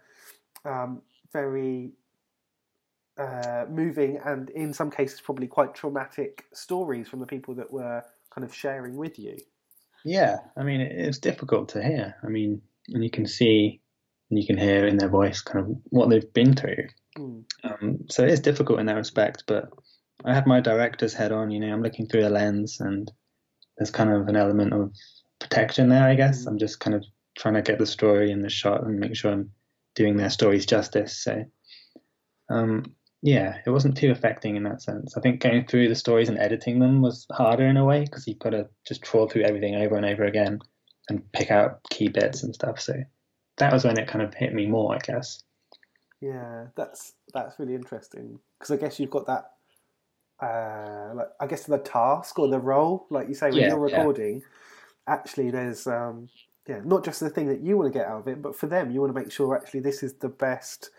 um, 0.64 1.02
very 1.32 1.92
uh, 3.18 3.66
moving 3.68 4.18
and 4.24 4.50
in 4.50 4.72
some 4.72 4.90
cases 4.90 5.20
probably 5.20 5.46
quite 5.46 5.74
traumatic 5.74 6.44
stories 6.52 7.08
from 7.08 7.20
the 7.20 7.26
people 7.26 7.54
that 7.54 7.70
were 7.70 8.02
kind 8.30 8.44
of 8.44 8.54
sharing 8.54 8.96
with 8.96 9.18
you. 9.18 9.36
Yeah, 10.06 10.36
I 10.56 10.62
mean, 10.62 10.80
it's 10.80 11.18
difficult 11.18 11.70
to 11.70 11.82
hear. 11.82 12.14
I 12.22 12.28
mean, 12.28 12.62
and 12.90 13.02
you 13.02 13.10
can 13.10 13.26
see 13.26 13.80
and 14.30 14.38
you 14.38 14.46
can 14.46 14.56
hear 14.56 14.86
in 14.86 14.98
their 14.98 15.08
voice 15.08 15.40
kind 15.40 15.64
of 15.64 15.76
what 15.86 16.08
they've 16.08 16.32
been 16.32 16.54
through. 16.54 16.86
Mm. 17.18 17.44
Um, 17.64 17.98
so 18.08 18.22
it 18.22 18.30
is 18.30 18.38
difficult 18.38 18.78
in 18.78 18.86
that 18.86 18.94
respect, 18.94 19.42
but 19.48 19.68
I 20.24 20.32
have 20.32 20.46
my 20.46 20.60
director's 20.60 21.12
head 21.12 21.32
on, 21.32 21.50
you 21.50 21.58
know, 21.58 21.72
I'm 21.72 21.82
looking 21.82 22.06
through 22.06 22.24
a 22.24 22.30
lens 22.30 22.78
and 22.78 23.10
there's 23.76 23.90
kind 23.90 24.10
of 24.10 24.28
an 24.28 24.36
element 24.36 24.72
of 24.72 24.92
protection 25.40 25.88
there, 25.88 26.04
I 26.04 26.14
guess. 26.14 26.46
I'm 26.46 26.58
just 26.58 26.78
kind 26.78 26.94
of 26.94 27.04
trying 27.36 27.54
to 27.54 27.62
get 27.62 27.80
the 27.80 27.86
story 27.86 28.30
and 28.30 28.44
the 28.44 28.48
shot 28.48 28.84
and 28.84 29.00
make 29.00 29.16
sure 29.16 29.32
I'm 29.32 29.50
doing 29.96 30.16
their 30.16 30.30
stories 30.30 30.66
justice. 30.66 31.20
So, 31.20 31.44
um, 32.48 32.94
yeah, 33.22 33.60
it 33.66 33.70
wasn't 33.70 33.96
too 33.96 34.10
affecting 34.10 34.56
in 34.56 34.62
that 34.64 34.82
sense. 34.82 35.16
I 35.16 35.20
think 35.20 35.40
going 35.40 35.66
through 35.66 35.88
the 35.88 35.94
stories 35.94 36.28
and 36.28 36.38
editing 36.38 36.78
them 36.78 37.02
was 37.02 37.26
harder 37.32 37.66
in 37.66 37.76
a 37.76 37.84
way 37.84 38.04
because 38.04 38.26
you've 38.26 38.38
got 38.38 38.50
to 38.50 38.68
just 38.86 39.02
trawl 39.02 39.28
through 39.28 39.42
everything 39.42 39.74
over 39.76 39.96
and 39.96 40.06
over 40.06 40.24
again 40.24 40.60
and 41.08 41.30
pick 41.32 41.50
out 41.50 41.80
key 41.90 42.08
bits 42.08 42.42
and 42.42 42.54
stuff. 42.54 42.80
So 42.80 42.94
that 43.58 43.72
was 43.72 43.84
when 43.84 43.98
it 43.98 44.08
kind 44.08 44.22
of 44.24 44.34
hit 44.34 44.52
me 44.52 44.66
more, 44.66 44.94
I 44.94 44.98
guess. 44.98 45.42
Yeah, 46.20 46.68
that's 46.76 47.14
that's 47.34 47.58
really 47.58 47.74
interesting 47.74 48.38
because 48.58 48.70
I 48.70 48.76
guess 48.80 48.98
you've 48.98 49.10
got 49.10 49.26
that. 49.26 49.52
Uh, 50.40 51.14
like 51.14 51.28
I 51.40 51.46
guess 51.46 51.64
the 51.64 51.78
task 51.78 52.38
or 52.38 52.48
the 52.48 52.58
role, 52.58 53.06
like 53.10 53.28
you 53.28 53.34
say, 53.34 53.52
when 53.52 53.60
Yeah, 53.60 53.68
you're 53.68 53.78
yeah. 53.88 54.02
recording, 54.02 54.42
actually 55.06 55.50
there's 55.50 55.86
um, 55.86 56.28
yeah, 56.68 56.80
not 56.84 57.04
just 57.04 57.20
the 57.20 57.30
thing 57.30 57.48
that 57.48 57.60
you 57.60 57.76
want 57.76 57.92
to 57.92 57.98
get 57.98 58.08
out 58.08 58.20
of 58.20 58.28
it, 58.28 58.42
but 58.42 58.56
for 58.56 58.66
them, 58.66 58.90
you 58.90 59.00
want 59.00 59.14
to 59.14 59.20
make 59.20 59.32
sure 59.32 59.56
actually 59.56 59.80
this 59.80 60.02
is 60.02 60.14
the 60.14 60.28
best 60.28 60.90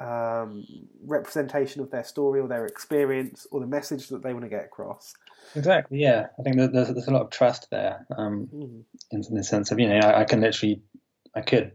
um, 0.00 0.64
representation 1.04 1.82
of 1.82 1.90
their 1.90 2.04
story 2.04 2.40
or 2.40 2.48
their 2.48 2.66
experience 2.66 3.46
or 3.50 3.60
the 3.60 3.66
message 3.66 4.08
that 4.08 4.22
they 4.22 4.32
want 4.32 4.44
to 4.44 4.48
get 4.48 4.64
across. 4.64 5.14
Exactly. 5.54 5.98
Yeah, 6.00 6.28
I 6.38 6.42
think 6.42 6.56
there's 6.56 6.70
there's 6.72 7.08
a 7.08 7.10
lot 7.12 7.22
of 7.22 7.30
trust 7.30 7.68
there, 7.70 8.06
um, 8.16 8.48
Mm. 8.52 8.82
in, 9.10 9.24
in 9.28 9.34
the 9.34 9.44
sense 9.44 9.70
of 9.70 9.78
you 9.78 9.88
know 9.88 9.98
I, 9.98 10.20
I 10.20 10.24
can 10.24 10.40
literally 10.40 10.80
I 11.34 11.42
could 11.42 11.72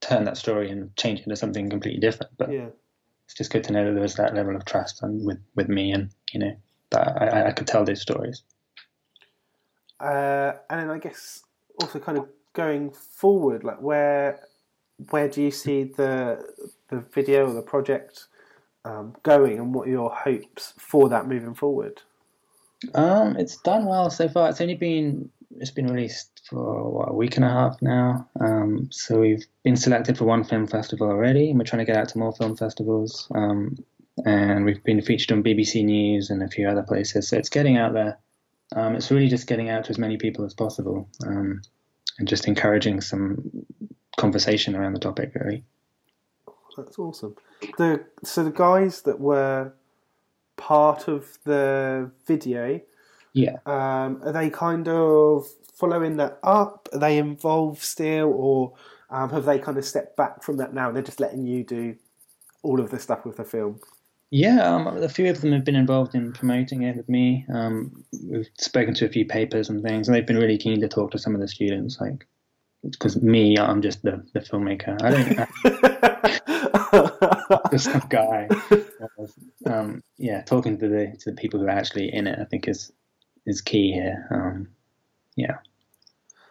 turn 0.00 0.24
that 0.24 0.36
story 0.36 0.70
and 0.70 0.94
change 0.96 1.20
it 1.20 1.24
into 1.26 1.36
something 1.36 1.68
completely 1.68 2.00
different, 2.00 2.32
but 2.38 2.52
Yeah. 2.52 2.68
it's 3.26 3.34
just 3.34 3.50
good 3.52 3.64
to 3.64 3.72
know 3.72 3.84
that 3.86 3.92
there 3.92 4.02
was 4.02 4.14
that 4.14 4.34
level 4.34 4.54
of 4.56 4.64
trust 4.64 5.02
and 5.02 5.24
with 5.26 5.38
with 5.56 5.68
me 5.68 5.92
and 5.92 6.10
you 6.32 6.40
know 6.40 6.56
that 6.90 7.08
I, 7.22 7.26
I- 7.26 7.46
I 7.48 7.52
could 7.52 7.66
tell 7.66 7.84
those 7.84 8.00
stories. 8.02 8.42
Uh, 9.98 10.52
and 10.70 10.80
then 10.80 10.90
I 10.90 10.98
guess 10.98 11.42
also 11.80 11.98
kind 11.98 12.18
of 12.18 12.28
going 12.52 12.90
forward, 12.90 13.64
like 13.64 13.80
where 13.80 14.40
where 15.10 15.28
do 15.28 15.42
you 15.42 15.50
see 15.50 15.84
the 15.84 16.44
the 16.90 17.00
video 17.00 17.48
or 17.48 17.52
the 17.52 17.62
project 17.62 18.26
um, 18.84 19.14
going, 19.22 19.58
and 19.58 19.74
what 19.74 19.88
are 19.88 19.90
your 19.90 20.10
hopes 20.10 20.74
for 20.78 21.08
that 21.08 21.26
moving 21.26 21.54
forward? 21.54 22.00
Um, 22.94 23.36
it's 23.36 23.56
done 23.58 23.86
well 23.86 24.10
so 24.10 24.28
far. 24.28 24.48
It's 24.48 24.60
only 24.60 24.74
been 24.74 25.30
it's 25.58 25.70
been 25.70 25.88
released 25.88 26.42
for 26.48 26.90
what, 26.90 27.10
a 27.10 27.14
week 27.14 27.36
and 27.36 27.44
a 27.44 27.48
half 27.48 27.80
now. 27.82 28.28
Um, 28.40 28.88
so 28.90 29.20
we've 29.20 29.44
been 29.64 29.76
selected 29.76 30.16
for 30.16 30.24
one 30.24 30.44
film 30.44 30.66
festival 30.66 31.08
already, 31.08 31.50
and 31.50 31.58
we're 31.58 31.64
trying 31.64 31.84
to 31.84 31.90
get 31.90 31.96
out 31.96 32.08
to 32.10 32.18
more 32.18 32.32
film 32.32 32.56
festivals. 32.56 33.28
Um, 33.34 33.76
and 34.24 34.64
we've 34.64 34.82
been 34.84 35.00
featured 35.02 35.32
on 35.32 35.42
BBC 35.42 35.84
News 35.84 36.30
and 36.30 36.42
a 36.42 36.48
few 36.48 36.68
other 36.68 36.82
places. 36.82 37.28
So 37.28 37.36
it's 37.36 37.48
getting 37.48 37.76
out 37.76 37.94
there. 37.94 38.18
Um, 38.74 38.94
it's 38.94 39.10
really 39.10 39.28
just 39.28 39.46
getting 39.46 39.70
out 39.70 39.84
to 39.84 39.90
as 39.90 39.98
many 39.98 40.16
people 40.16 40.44
as 40.44 40.54
possible, 40.54 41.08
um, 41.26 41.62
and 42.18 42.28
just 42.28 42.46
encouraging 42.46 43.00
some 43.00 43.66
conversation 44.16 44.76
around 44.76 44.92
the 44.92 45.00
topic. 45.00 45.32
Really. 45.34 45.64
That's 46.84 46.98
awesome. 46.98 47.36
The 47.78 48.04
so 48.24 48.44
the 48.44 48.50
guys 48.50 49.02
that 49.02 49.20
were 49.20 49.72
part 50.56 51.08
of 51.08 51.38
the 51.44 52.10
video, 52.26 52.80
Yeah. 53.32 53.56
um, 53.66 54.20
are 54.24 54.32
they 54.32 54.50
kind 54.50 54.88
of 54.88 55.46
following 55.74 56.16
that 56.18 56.38
up? 56.42 56.88
Are 56.92 56.98
they 56.98 57.18
involved 57.18 57.82
still, 57.82 58.32
or 58.34 58.74
um, 59.10 59.30
have 59.30 59.44
they 59.44 59.58
kind 59.58 59.78
of 59.78 59.84
stepped 59.84 60.16
back 60.16 60.42
from 60.42 60.56
that 60.58 60.74
now? 60.74 60.88
and 60.88 60.96
They're 60.96 61.02
just 61.02 61.20
letting 61.20 61.46
you 61.46 61.64
do 61.64 61.96
all 62.62 62.80
of 62.80 62.90
the 62.90 62.98
stuff 62.98 63.24
with 63.24 63.36
the 63.36 63.44
film. 63.44 63.80
Yeah, 64.32 64.62
um, 64.62 64.86
a 64.86 65.08
few 65.08 65.28
of 65.28 65.40
them 65.40 65.50
have 65.52 65.64
been 65.64 65.74
involved 65.74 66.14
in 66.14 66.32
promoting 66.32 66.82
it 66.82 66.96
with 66.96 67.08
me. 67.08 67.44
Um, 67.52 68.04
we've 68.22 68.48
spoken 68.58 68.94
to 68.94 69.06
a 69.06 69.08
few 69.08 69.24
papers 69.24 69.68
and 69.68 69.82
things, 69.82 70.06
and 70.06 70.14
they've 70.14 70.26
been 70.26 70.38
really 70.38 70.58
keen 70.58 70.80
to 70.82 70.88
talk 70.88 71.10
to 71.12 71.18
some 71.18 71.34
of 71.34 71.40
the 71.40 71.48
students. 71.48 71.98
Like, 72.00 72.26
because 72.88 73.20
me, 73.20 73.58
I'm 73.58 73.82
just 73.82 74.02
the, 74.02 74.24
the 74.32 74.40
filmmaker. 74.40 74.96
I 75.02 75.10
don't. 75.10 75.80
just 77.70 77.84
some 77.84 78.02
guy. 78.08 78.48
Um, 79.66 80.02
yeah, 80.18 80.42
talking 80.42 80.78
to 80.78 80.88
the 80.88 81.16
to 81.20 81.30
the 81.30 81.36
people 81.36 81.60
who 81.60 81.66
are 81.66 81.70
actually 81.70 82.12
in 82.12 82.26
it, 82.26 82.38
I 82.40 82.44
think 82.44 82.68
is 82.68 82.92
is 83.46 83.60
key 83.60 83.92
here. 83.92 84.26
Um, 84.30 84.68
yeah. 85.36 85.58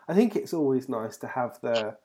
I 0.07 0.13
think 0.15 0.35
it's 0.35 0.53
always 0.53 0.89
nice 0.89 1.17
to 1.17 1.27
have 1.27 1.59
the 1.61 1.95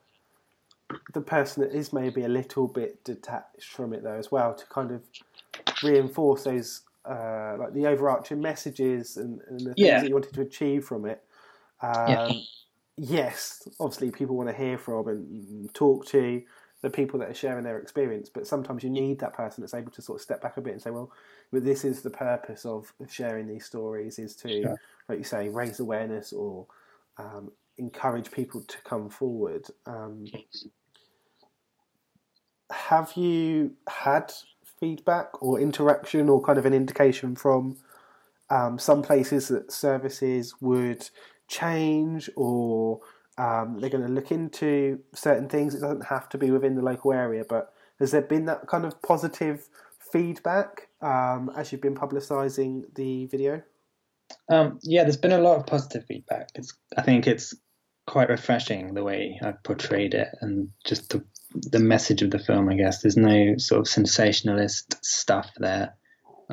the 1.15 1.21
person 1.21 1.63
that 1.63 1.73
is 1.73 1.93
maybe 1.93 2.25
a 2.25 2.29
little 2.29 2.69
bit 2.69 3.03
detached 3.05 3.71
from 3.73 3.93
it 3.95 4.03
though 4.03 4.15
as 4.19 4.31
well 4.31 4.55
to 4.55 4.67
kind 4.67 4.91
of 4.91 5.03
reinforce 5.83 6.45
those 6.45 6.83
uh, 7.09 7.57
like 7.59 7.73
the 7.75 7.87
overarching 7.87 8.41
messages 8.41 9.17
and, 9.17 9.41
and 9.49 9.61
the 9.61 9.75
things 9.75 9.79
Yeah. 9.79 10.01
that 10.01 10.09
you 10.09 10.15
wanted 10.15 10.35
to 10.35 10.43
achieve 10.43 10.85
from 10.85 11.07
it. 11.07 11.23
Um, 11.83 12.09
Yeah. 12.09 12.33
Yes, 12.97 13.67
obviously 13.81 14.13
people 14.13 14.37
want 14.37 14.49
to 14.51 14.55
hear 14.55 14.79
from 14.79 15.09
and 15.09 15.75
talk 15.75 16.07
to, 16.07 16.43
the 16.85 16.91
people 16.91 17.19
that 17.19 17.31
are 17.31 17.35
sharing 17.35 17.65
their 17.65 17.79
experience. 17.79 18.29
But 18.29 18.47
sometimes 18.47 18.85
you 18.85 18.91
need 18.91 19.19
that 19.21 19.33
person 19.33 19.63
that's 19.63 19.73
able 19.73 19.91
to 19.93 20.03
sort 20.03 20.19
of 20.19 20.23
step 20.23 20.43
back 20.43 20.59
a 20.59 20.61
bit 20.61 20.75
and 20.75 20.83
say, 20.83 20.91
well, 20.91 21.11
but 21.51 21.65
this 21.65 21.83
is 21.83 22.03
the 22.03 22.11
purpose 22.11 22.67
of, 22.67 22.93
sharing 23.09 23.49
these 23.49 23.65
stories 23.65 24.19
is 24.19 24.37
to, 24.37 24.77
like 25.09 25.17
you 25.17 25.25
say, 25.25 25.49
raise 25.49 25.81
awareness 25.81 26.35
or 26.35 26.67
um, 27.17 27.51
encourage 27.79 28.31
people 28.31 28.61
to 28.61 28.77
come 28.83 29.09
forward. 29.09 29.67
Um, 29.87 30.27
have 32.71 33.15
you 33.17 33.73
had 33.89 34.31
feedback 34.79 35.43
or 35.43 35.59
interaction 35.59 36.29
or 36.29 36.43
kind 36.43 36.59
of 36.59 36.67
an 36.67 36.75
indication 36.75 37.35
from 37.35 37.79
um, 38.51 38.79
some 38.79 39.01
places 39.01 39.49
that 39.49 39.73
services 39.73 40.55
would 40.61 41.09
change 41.49 42.29
or 42.37 43.01
um, 43.39 43.79
they're 43.81 43.91
going 43.91 44.07
to 44.07 44.13
look 44.13 44.31
into 44.31 45.01
certain 45.15 45.49
things? 45.49 45.75
It 45.75 45.81
doesn't 45.81 46.07
have 46.07 46.29
to 46.31 46.39
be 46.39 46.51
within 46.51 46.75
the 46.75 46.83
local 46.83 47.13
area, 47.13 47.45
but 47.49 47.73
has 48.01 48.11
there 48.11 48.23
been 48.23 48.47
that 48.47 48.67
kind 48.67 48.85
of 48.85 49.01
positive 49.03 49.69
feedback 50.13 50.89
um, 51.01 51.51
as 51.57 51.73
you've 51.73 51.81
been 51.81 51.97
publicising 51.97 52.85
the 52.95 53.27
video? 53.27 53.63
Um, 54.49 54.79
yeah, 54.83 55.03
there's 55.03 55.17
been 55.17 55.33
a 55.33 55.39
lot 55.39 55.59
of 55.59 55.67
positive 55.67 56.05
feedback. 56.07 56.51
It's 56.55 56.73
I 56.97 57.03
think 57.03 57.27
it's 57.27 57.55
quite 58.07 58.29
refreshing 58.29 58.95
the 58.95 59.03
way 59.03 59.39
I've 59.43 59.63
portrayed 59.63 60.15
it 60.15 60.29
and 60.41 60.71
just 60.85 61.11
the 61.11 61.25
the 61.55 61.79
message 61.79 62.23
of 62.23 62.31
the 62.31 62.39
film. 62.39 62.69
I 62.69 62.75
guess 62.75 63.03
there's 63.03 63.17
no 63.17 63.57
sort 63.59 63.81
of 63.81 63.89
sensationalist 63.89 65.05
stuff 65.05 65.51
there. 65.59 65.95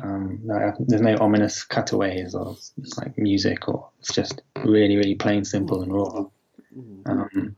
Um, 0.02 0.40
there's 0.86 1.02
no 1.02 1.16
ominous 1.20 1.64
cutaways 1.64 2.34
or 2.34 2.56
like 2.96 3.18
music, 3.18 3.68
or 3.68 3.90
it's 3.98 4.14
just 4.14 4.42
really, 4.64 4.96
really 4.96 5.16
plain, 5.16 5.44
simple, 5.44 5.82
and 5.82 5.92
raw. 5.92 6.24
Um, 7.06 7.56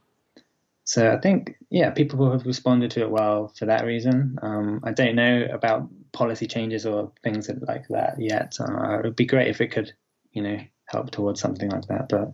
so 0.84 1.10
I 1.12 1.18
think, 1.18 1.56
yeah, 1.70 1.90
people 1.90 2.30
have 2.30 2.46
responded 2.46 2.90
to 2.92 3.00
it 3.00 3.10
well 3.10 3.48
for 3.48 3.66
that 3.66 3.86
reason. 3.86 4.38
Um, 4.42 4.80
I 4.84 4.92
don't 4.92 5.16
know 5.16 5.46
about 5.50 5.88
policy 6.12 6.46
changes 6.46 6.84
or 6.86 7.10
things 7.22 7.46
that- 7.46 7.66
like 7.66 7.88
that 7.88 8.20
yet. 8.20 8.56
Uh, 8.60 8.98
it 8.98 9.04
would 9.04 9.16
be 9.16 9.26
great 9.26 9.48
if 9.48 9.60
it 9.60 9.68
could, 9.68 9.92
you 10.32 10.42
know, 10.42 10.58
help 10.86 11.10
towards 11.10 11.40
something 11.40 11.70
like 11.70 11.86
that. 11.86 12.08
But 12.08 12.32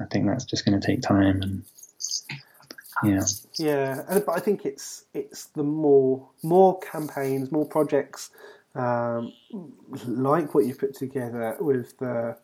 I 0.00 0.06
think 0.06 0.26
that's 0.26 0.44
just 0.44 0.64
going 0.64 0.80
to 0.80 0.86
take 0.86 1.00
time. 1.00 1.40
And 1.42 1.64
yeah, 3.04 3.22
Yeah, 3.58 4.20
but 4.26 4.36
I 4.36 4.40
think 4.40 4.66
it's 4.66 5.04
it's 5.14 5.46
the 5.46 5.62
more 5.62 6.28
more 6.42 6.78
campaigns, 6.80 7.52
more 7.52 7.66
projects 7.66 8.30
um, 8.74 9.32
like 10.06 10.54
what 10.54 10.66
you've 10.66 10.78
put 10.78 10.94
together 10.94 11.56
with 11.60 11.96
the 11.98 12.36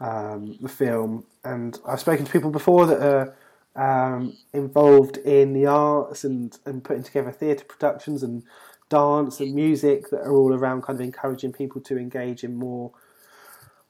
um, 0.00 0.58
the 0.60 0.68
film, 0.68 1.24
and 1.44 1.78
I've 1.86 2.00
spoken 2.00 2.24
to 2.24 2.32
people 2.32 2.50
before 2.50 2.86
that 2.86 3.02
are 3.02 4.14
um, 4.14 4.36
involved 4.52 5.16
in 5.18 5.52
the 5.52 5.66
arts 5.66 6.24
and 6.24 6.56
and 6.64 6.82
putting 6.82 7.02
together 7.02 7.32
theatre 7.32 7.64
productions 7.64 8.22
and 8.22 8.42
dance 8.88 9.40
and 9.40 9.54
music 9.54 10.10
that 10.10 10.20
are 10.20 10.32
all 10.32 10.54
around 10.54 10.82
kind 10.82 10.98
of 10.98 11.04
encouraging 11.04 11.52
people 11.52 11.80
to 11.82 11.98
engage 11.98 12.44
in 12.44 12.56
more, 12.56 12.92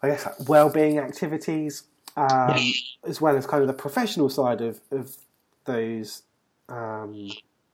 I 0.03 0.09
guess, 0.09 0.27
like 0.27 0.49
well-being 0.49 0.99
activities, 0.99 1.85
um, 2.17 2.59
as 3.05 3.21
well 3.21 3.37
as 3.37 3.47
kind 3.47 3.63
of 3.63 3.69
the 3.69 3.75
professional 3.75 4.29
side 4.29 4.61
of, 4.61 4.81
of 4.91 5.17
those 5.65 6.23
um, 6.69 7.31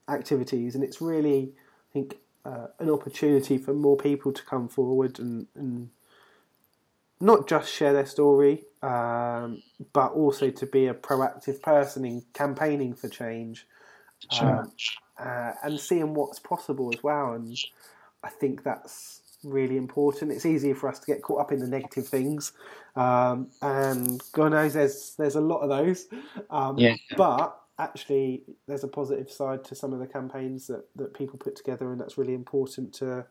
activities. 0.09 0.75
And 0.75 0.85
it's 0.85 1.01
really, 1.01 1.53
I 1.55 1.93
think, 1.93 2.19
uh, 2.45 2.67
an 2.79 2.91
opportunity 2.91 3.57
for 3.57 3.73
more 3.73 3.97
people 3.97 4.33
to 4.33 4.43
come 4.45 4.69
forward 4.69 5.19
and, 5.19 5.47
and 5.55 5.89
not 7.25 7.49
just 7.49 7.73
share 7.73 7.93
their 7.93 8.07
story, 8.07 8.65
um, 8.83 9.63
but 9.93 10.13
also 10.13 10.51
to 10.51 10.67
be 10.67 10.87
a 10.87 10.95
proactive 10.95 11.63
person 11.63 12.05
in 12.05 12.23
campaigning 12.35 12.95
for 12.95 13.09
change. 13.09 13.67
Um, 14.41 14.73
uh, 15.19 15.53
and 15.63 15.79
seeing 15.79 16.15
what's 16.15 16.39
possible 16.39 16.91
as 16.95 17.03
well. 17.03 17.35
And 17.35 17.57
I 18.23 18.31
think 18.31 18.63
that's 18.63 19.21
really 19.43 19.77
important. 19.77 20.33
It's 20.33 20.47
easier 20.47 20.75
for 20.75 20.89
us 20.89 20.99
to 20.99 21.07
get 21.07 21.23
caught 21.23 21.41
up 21.41 21.53
in 21.53 21.61
the 21.61 21.69
negative 21.69 22.07
things, 22.07 22.53
um, 22.97 23.49
and 23.63 24.23
God 24.33 24.53
knows 24.53 24.75
there's 24.75 25.15
there's 25.19 25.37
a 25.37 25.41
lot 25.41 25.61
of 25.61 25.69
those. 25.69 26.07
Um, 26.51 26.79
Yeah. 26.79 26.97
But 27.17 27.59
actually, 27.79 28.45
there's 28.67 28.85
a 28.85 28.89
positive 28.89 29.31
side 29.31 29.65
to 29.65 29.75
some 29.75 29.93
of 29.93 29.99
the 29.99 30.07
campaigns 30.07 30.67
that, 30.69 30.85
that 30.97 31.15
people 31.15 31.39
put 31.39 31.57
together, 31.57 31.93
and 31.93 32.01
that's 32.01 32.19
really 32.19 32.35
important 32.35 32.93
to 32.95 33.27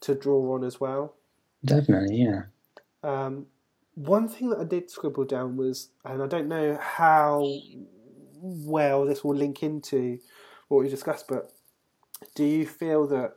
to 0.00 0.14
draw 0.14 0.54
on 0.54 0.64
as 0.64 0.80
well. 0.80 1.14
definitely, 1.64 2.16
yeah. 2.16 2.42
Um, 3.04 3.46
one 3.94 4.28
thing 4.28 4.50
that 4.50 4.58
I 4.58 4.64
did 4.64 4.90
scribble 4.90 5.24
down 5.24 5.56
was, 5.56 5.90
and 6.04 6.22
I 6.22 6.26
don't 6.26 6.48
know 6.48 6.78
how 6.80 7.46
well 8.40 9.04
this 9.04 9.22
will 9.22 9.36
link 9.36 9.62
into 9.62 10.18
what 10.68 10.82
we 10.82 10.88
discussed, 10.88 11.26
but 11.28 11.52
do 12.34 12.44
you 12.44 12.66
feel 12.66 13.06
that? 13.08 13.36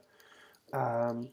Um, 0.73 1.29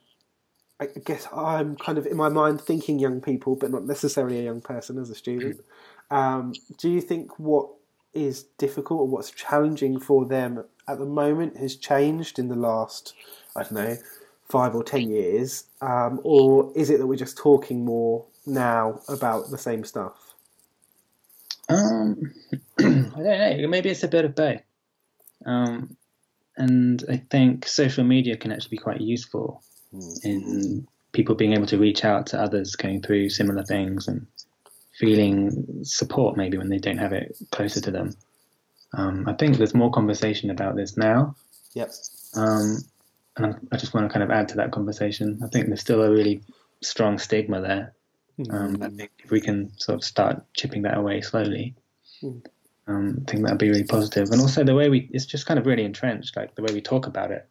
I 0.81 0.87
guess 0.87 1.29
I'm 1.33 1.77
kind 1.77 1.99
of 1.99 2.07
in 2.07 2.17
my 2.17 2.29
mind 2.29 2.61
thinking 2.61 2.99
young 2.99 3.21
people, 3.21 3.55
but 3.55 3.71
not 3.71 3.85
necessarily 3.85 4.41
a 4.41 4.43
young 4.43 4.61
person 4.61 4.99
as 4.99 5.09
a 5.09 5.15
student. 5.15 5.61
Um, 6.11 6.53
do 6.79 6.91
you 6.91 7.01
think 7.01 7.39
what 7.39 7.71
is 8.13 8.45
difficult 8.59 9.01
or 9.01 9.09
what's 9.09 9.31
challenging 9.31 9.99
for 9.99 10.27
them 10.27 10.65
at 10.87 10.99
the 10.99 11.07
moment 11.07 11.57
has 11.57 11.77
changed 11.77 12.39
in 12.39 12.49
the 12.49 12.55
last, 12.55 13.15
I 13.57 13.63
don't 13.63 13.73
know, 13.73 13.97
five 14.49 14.75
or 14.75 14.85
ten 14.85 15.11
years, 15.11 15.65
um, 15.81 16.21
or 16.23 16.73
is 16.75 16.91
it 16.91 16.99
that 16.99 17.07
we're 17.07 17.17
just 17.17 17.37
talking 17.37 17.85
more 17.85 18.25
now 18.47 19.01
about 19.09 19.51
the 19.51 19.59
same 19.59 19.85
stuff? 19.85 20.35
Um, 21.69 22.35
I 22.79 22.83
don't 22.83 23.17
know. 23.17 23.69
Maybe 23.69 23.91
it's 23.91 24.03
a 24.03 24.09
bit 24.09 24.25
of 24.25 24.35
both. 24.35 24.61
Um, 25.47 25.97
and 26.57 27.05
I 27.09 27.17
think 27.31 27.67
social 27.67 28.05
media 28.05 28.37
can 28.37 28.53
actually 28.53 28.77
be 28.77 28.83
quite 28.83 29.01
useful 29.01 29.63
in 30.23 30.87
people 31.13 31.35
being 31.35 31.53
able 31.53 31.67
to 31.67 31.79
reach 31.79 32.05
out 32.05 32.27
to 32.27 32.41
others 32.41 32.75
going 32.77 33.01
through 33.01 33.31
similar 33.31 33.63
things 33.63 34.09
and 34.09 34.27
feeling 34.99 35.85
support 35.85 36.37
maybe 36.37 36.59
when 36.59 36.69
they 36.69 36.79
don't 36.79 36.99
have 36.99 37.13
it 37.13 37.37
closer 37.51 37.81
to 37.81 37.91
them. 37.91 38.15
Um, 38.93 39.29
I 39.29 39.33
think 39.33 39.57
there's 39.57 39.75
more 39.75 39.91
conversation 39.91 40.51
about 40.51 40.77
this 40.77 40.97
now. 40.97 41.35
Yep. 41.75 41.93
Um, 42.37 42.79
and 43.37 43.47
I'm- 43.47 43.69
just 43.77 43.95
want 43.95 44.09
to 44.09 44.13
kind 44.13 44.23
of 44.23 44.31
add 44.31 44.49
to 44.49 44.57
that 44.57 44.71
conversation. 44.73 45.41
I 45.43 45.49
think 45.49 45.67
there's 45.67 45.81
still 45.81 46.03
a 46.03 46.11
really 46.11 46.41
strong 46.83 47.19
stigma 47.19 47.61
there. 47.61 47.93
Um, 48.51 48.83
I 48.83 48.89
think 48.89 49.11
if 49.19 49.31
we 49.31 49.41
can 49.41 49.71
sort 49.79 49.95
of 49.97 50.05
start 50.05 50.43
chipping 50.55 50.83
that 50.83 50.99
away 50.99 51.21
slowly, 51.21 51.75
Mm. 52.23 52.45
um, 52.87 53.25
I 53.27 53.31
think 53.31 53.43
that'd 53.45 53.59
be 53.59 53.69
really 53.71 53.85
positive. 53.85 54.31
And 54.31 54.41
also 54.41 54.65
the 54.65 54.75
way 54.75 54.89
we, 54.89 55.09
it's 55.13 55.27
just 55.27 55.47
kind 55.47 55.59
of 55.59 55.67
really 55.67 55.85
entrenched, 55.85 56.37
like 56.37 56.55
the 56.55 56.63
way 56.63 56.73
we 56.73 56.81
talk 56.81 57.07
about 57.07 57.31
it. 57.31 57.47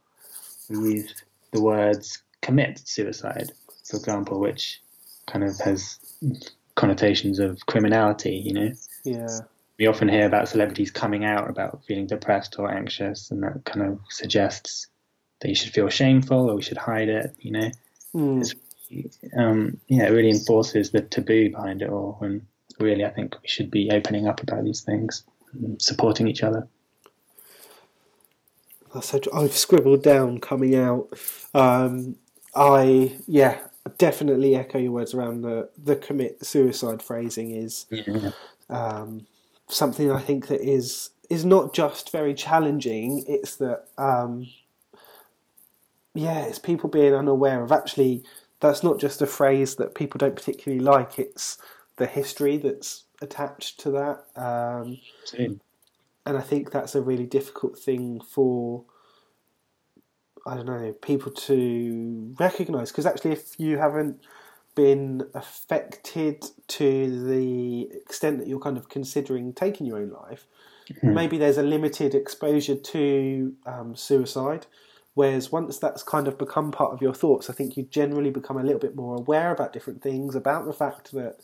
We 0.69 0.96
use 0.96 1.13
the 1.52 1.62
words 1.62 2.22
commit 2.41 2.82
suicide, 2.86 3.52
for 3.89 3.98
example, 3.98 4.39
which 4.39 4.82
kind 5.28 5.43
of 5.46 5.58
has 5.60 6.00
connotations 6.76 7.39
of 7.39 7.65
criminality, 7.65 8.36
you 8.36 8.54
know? 8.54 8.72
Yeah. 9.04 9.39
We 9.80 9.88
often 9.88 10.08
hear 10.08 10.26
about 10.26 10.50
celebrities 10.50 10.91
coming 10.91 11.26
out 11.26 11.50
about 11.50 11.84
feeling 11.86 12.08
depressed 12.08 12.58
or 12.60 12.72
anxious, 12.72 13.32
and 13.32 13.41
that 13.43 13.63
kind 13.65 13.86
of 13.86 14.00
suggests 14.10 14.88
that 15.44 15.50
you 15.50 15.56
should 15.56 15.74
feel 15.74 15.90
shameful 15.90 16.50
or 16.50 16.56
we 16.56 16.62
should 16.64 16.78
hide 16.78 17.10
it, 17.10 17.36
you 17.40 17.52
know? 17.52 17.70
Mm. 18.16 18.56
um, 19.38 19.78
yeah, 19.88 20.08
it 20.08 20.12
really 20.12 20.30
enforces 20.30 20.92
the 20.92 21.02
taboo 21.02 21.52
behind 21.52 21.82
it 21.82 21.90
all. 21.90 22.16
When 22.20 22.48
really, 22.80 23.06
I 23.06 23.10
think 23.10 23.36
we 23.42 23.48
should 23.48 23.70
be 23.70 23.92
opening 23.92 24.28
up 24.28 24.42
about 24.42 24.64
these 24.64 24.82
things, 24.82 25.24
and 25.54 25.82
supporting 25.82 26.28
each 26.28 26.44
other. 26.44 26.68
So 29.02 29.20
I've 29.34 29.54
scribbled 29.54 30.04
down 30.04 30.40
coming 30.40 30.76
out. 30.76 31.10
Um, 31.54 32.16
I 32.56 33.18
yeah, 33.28 33.60
definitely 33.98 34.56
echo 34.56 34.78
your 34.78 34.92
words 34.92 35.14
around 35.14 35.42
the 35.42 35.70
the 35.84 35.96
commit 35.96 36.46
suicide 36.46 37.02
phrasing 37.02 37.52
is 37.52 37.86
Yeah. 37.90 38.32
um, 38.70 39.26
something 39.68 40.12
I 40.12 40.22
think 40.22 40.48
that 40.48 40.62
is 40.62 41.10
is 41.30 41.44
not 41.44 41.74
just 41.74 42.12
very 42.12 42.36
challenging. 42.36 43.24
It's 43.28 43.56
that 43.56 43.86
um, 43.98 44.48
yeah, 46.13 46.41
it's 46.41 46.60
people 46.60 46.89
being 46.89 47.13
unaware 47.13 47.63
of 47.63 47.71
actually 47.71 48.23
that's 48.60 48.84
not 48.84 48.99
just 48.99 49.21
a 49.21 49.26
phrase 49.28 49.76
that 49.76 49.95
people 49.95 50.17
don't 50.17 50.36
particularly 50.36 50.84
like. 50.84 51.19
It's 51.19 51.58
the 51.97 52.06
history 52.06 52.58
that's 52.58 53.04
attached 53.21 53.80
to 53.82 53.91
that. 53.91 54.23
Um, 54.41 54.99
and 56.26 56.38
I 56.38 56.41
think 56.41 56.71
that's 56.71 56.95
a 56.95 57.02
really 57.02 57.26
difficult 57.26 57.78
thing 57.78 58.21
for 58.21 58.84
I 60.45 60.56
don't 60.56 60.65
know 60.65 60.93
people 61.02 61.32
to 61.32 62.36
recognise 62.39 62.91
because 62.91 63.06
actually, 63.06 63.32
if 63.32 63.60
you 63.60 63.78
haven't 63.78 64.21
been 64.76 65.23
affected 65.34 66.43
to 66.67 67.26
the 67.28 67.89
extent 67.93 68.39
that 68.39 68.47
you're 68.47 68.60
kind 68.60 68.78
of 68.78 68.89
considering 68.89 69.54
taking 69.54 69.86
your 69.86 69.97
own 69.97 70.10
life, 70.10 70.47
Hmm. 71.02 71.13
maybe 71.13 71.38
there's 71.38 71.58
a 71.58 71.63
limited 71.63 72.13
exposure 72.13 72.76
to 72.76 73.56
um, 73.65 73.95
suicide. 73.95 74.65
Whereas 75.15 75.52
once 75.52 75.78
that's 75.78 76.02
kind 76.02 76.28
of 76.28 76.38
become 76.38 76.71
part 76.71 76.91
of 76.91 77.02
your 77.02 77.13
thoughts, 77.13 77.49
I 77.49 77.54
think 77.54 77.78
you 77.78 77.84
generally 77.84 78.32
become 78.32 78.58
a 78.58 78.63
little 78.63 78.80
bit 78.80 78.95
more 78.95 79.15
aware 79.15 79.52
about 79.52 79.71
different 79.71 80.02
things, 80.02 80.34
about 80.36 80.65
the 80.65 80.73
fact 80.73 81.12
that 81.12 81.38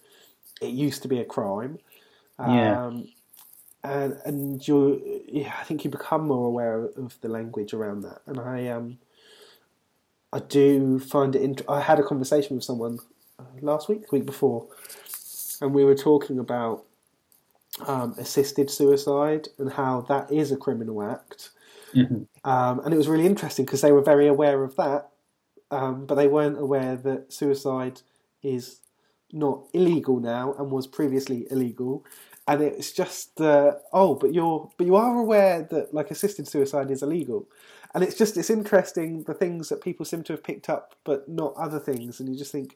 it 0.59 0.71
used 0.71 1.03
to 1.03 1.07
be 1.07 1.19
a 1.19 1.25
crime. 1.25 1.79
Yeah. 2.39 2.85
Um, 2.85 3.09
and 3.83 4.19
and 4.25 4.67
you, 4.67 5.23
yeah, 5.27 5.53
I 5.59 5.63
think 5.63 5.83
you 5.85 5.91
become 5.91 6.27
more 6.27 6.47
aware 6.47 6.85
of 6.97 7.15
the 7.21 7.29
language 7.29 7.73
around 7.73 8.01
that. 8.01 8.21
And 8.25 8.39
I 8.39 8.67
um, 8.67 8.97
I 10.33 10.39
do 10.39 10.99
find 10.99 11.35
it. 11.35 11.41
Int- 11.41 11.69
I 11.69 11.81
had 11.81 11.99
a 11.99 12.03
conversation 12.03 12.55
with 12.55 12.65
someone 12.65 12.99
uh, 13.37 13.43
last 13.61 13.87
week, 13.87 14.01
the 14.01 14.15
week 14.17 14.25
before, 14.25 14.67
and 15.61 15.73
we 15.73 15.85
were 15.85 15.95
talking 15.95 16.39
about 16.39 16.85
um, 17.87 18.15
assisted 18.17 18.69
suicide 18.69 19.47
and 19.57 19.71
how 19.71 20.01
that 20.01 20.31
is 20.31 20.51
a 20.51 20.57
criminal 20.57 21.01
act. 21.03 21.51
Mhm. 21.95 22.27
Um, 22.43 22.79
and 22.79 22.93
it 22.93 22.97
was 22.97 23.07
really 23.07 23.25
interesting 23.25 23.65
because 23.65 23.81
they 23.81 23.91
were 23.91 24.01
very 24.01 24.27
aware 24.27 24.63
of 24.63 24.75
that, 24.77 25.09
um, 25.71 26.05
but 26.05 26.15
they 26.15 26.27
weren't 26.27 26.59
aware 26.59 26.95
that 26.95 27.33
suicide 27.33 28.01
is 28.41 28.79
not 29.31 29.65
illegal 29.73 30.19
now 30.19 30.53
and 30.57 30.71
was 30.71 30.87
previously 30.87 31.47
illegal. 31.51 32.05
And 32.47 32.61
it's 32.61 32.91
just 32.91 33.39
uh, 33.39 33.73
oh, 33.93 34.15
but 34.15 34.33
you're 34.33 34.71
but 34.77 34.87
you 34.87 34.95
are 34.95 35.19
aware 35.19 35.67
that 35.69 35.93
like 35.93 36.09
assisted 36.09 36.47
suicide 36.47 36.89
is 36.89 37.03
illegal, 37.03 37.47
and 37.93 38.03
it's 38.03 38.17
just 38.17 38.37
it's 38.37 38.49
interesting 38.49 39.21
the 39.23 39.35
things 39.35 39.69
that 39.69 39.83
people 39.83 40.03
seem 40.03 40.23
to 40.23 40.33
have 40.33 40.43
picked 40.43 40.67
up, 40.67 40.95
but 41.03 41.29
not 41.29 41.53
other 41.57 41.79
things, 41.79 42.19
and 42.19 42.27
you 42.27 42.35
just 42.35 42.51
think 42.51 42.75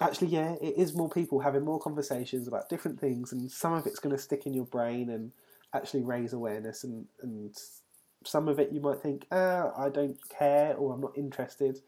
actually 0.00 0.28
yeah, 0.28 0.54
it 0.60 0.74
is 0.76 0.92
more 0.92 1.08
people 1.08 1.38
having 1.38 1.64
more 1.64 1.78
conversations 1.78 2.48
about 2.48 2.68
different 2.68 2.98
things, 2.98 3.30
and 3.30 3.48
some 3.48 3.74
of 3.74 3.86
it's 3.86 4.00
going 4.00 4.14
to 4.16 4.20
stick 4.20 4.44
in 4.44 4.54
your 4.54 4.66
brain 4.66 5.08
and 5.08 5.30
actually 5.72 6.02
raise 6.02 6.32
awareness, 6.32 6.82
and 6.82 7.06
and 7.22 7.54
some 8.24 8.48
of 8.48 8.58
it 8.58 8.72
you 8.72 8.80
might 8.80 9.00
think 9.00 9.26
ah 9.32 9.72
I 9.76 9.88
don't 9.88 10.18
care 10.28 10.74
or 10.74 10.94
I'm 10.94 11.00
not 11.00 11.16
interested, 11.16 11.80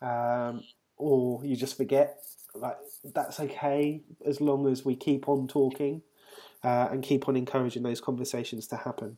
um, 0.00 0.62
or 0.96 1.44
you 1.44 1.56
just 1.56 1.76
forget. 1.76 2.18
Like 2.54 2.76
that's 3.14 3.40
okay 3.40 4.02
as 4.26 4.40
long 4.40 4.66
as 4.70 4.84
we 4.84 4.94
keep 4.94 5.28
on 5.28 5.48
talking 5.48 6.02
uh, 6.62 6.88
and 6.90 7.02
keep 7.02 7.28
on 7.28 7.36
encouraging 7.36 7.82
those 7.82 8.00
conversations 8.00 8.66
to 8.68 8.76
happen. 8.76 9.16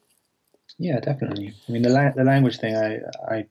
Yeah, 0.78 0.98
definitely. 1.00 1.54
I 1.68 1.72
mean, 1.72 1.82
the 1.82 1.90
la- 1.90 2.12
the 2.12 2.24
language 2.24 2.58
thing, 2.58 2.76
I 2.76 3.00
I 3.30 3.46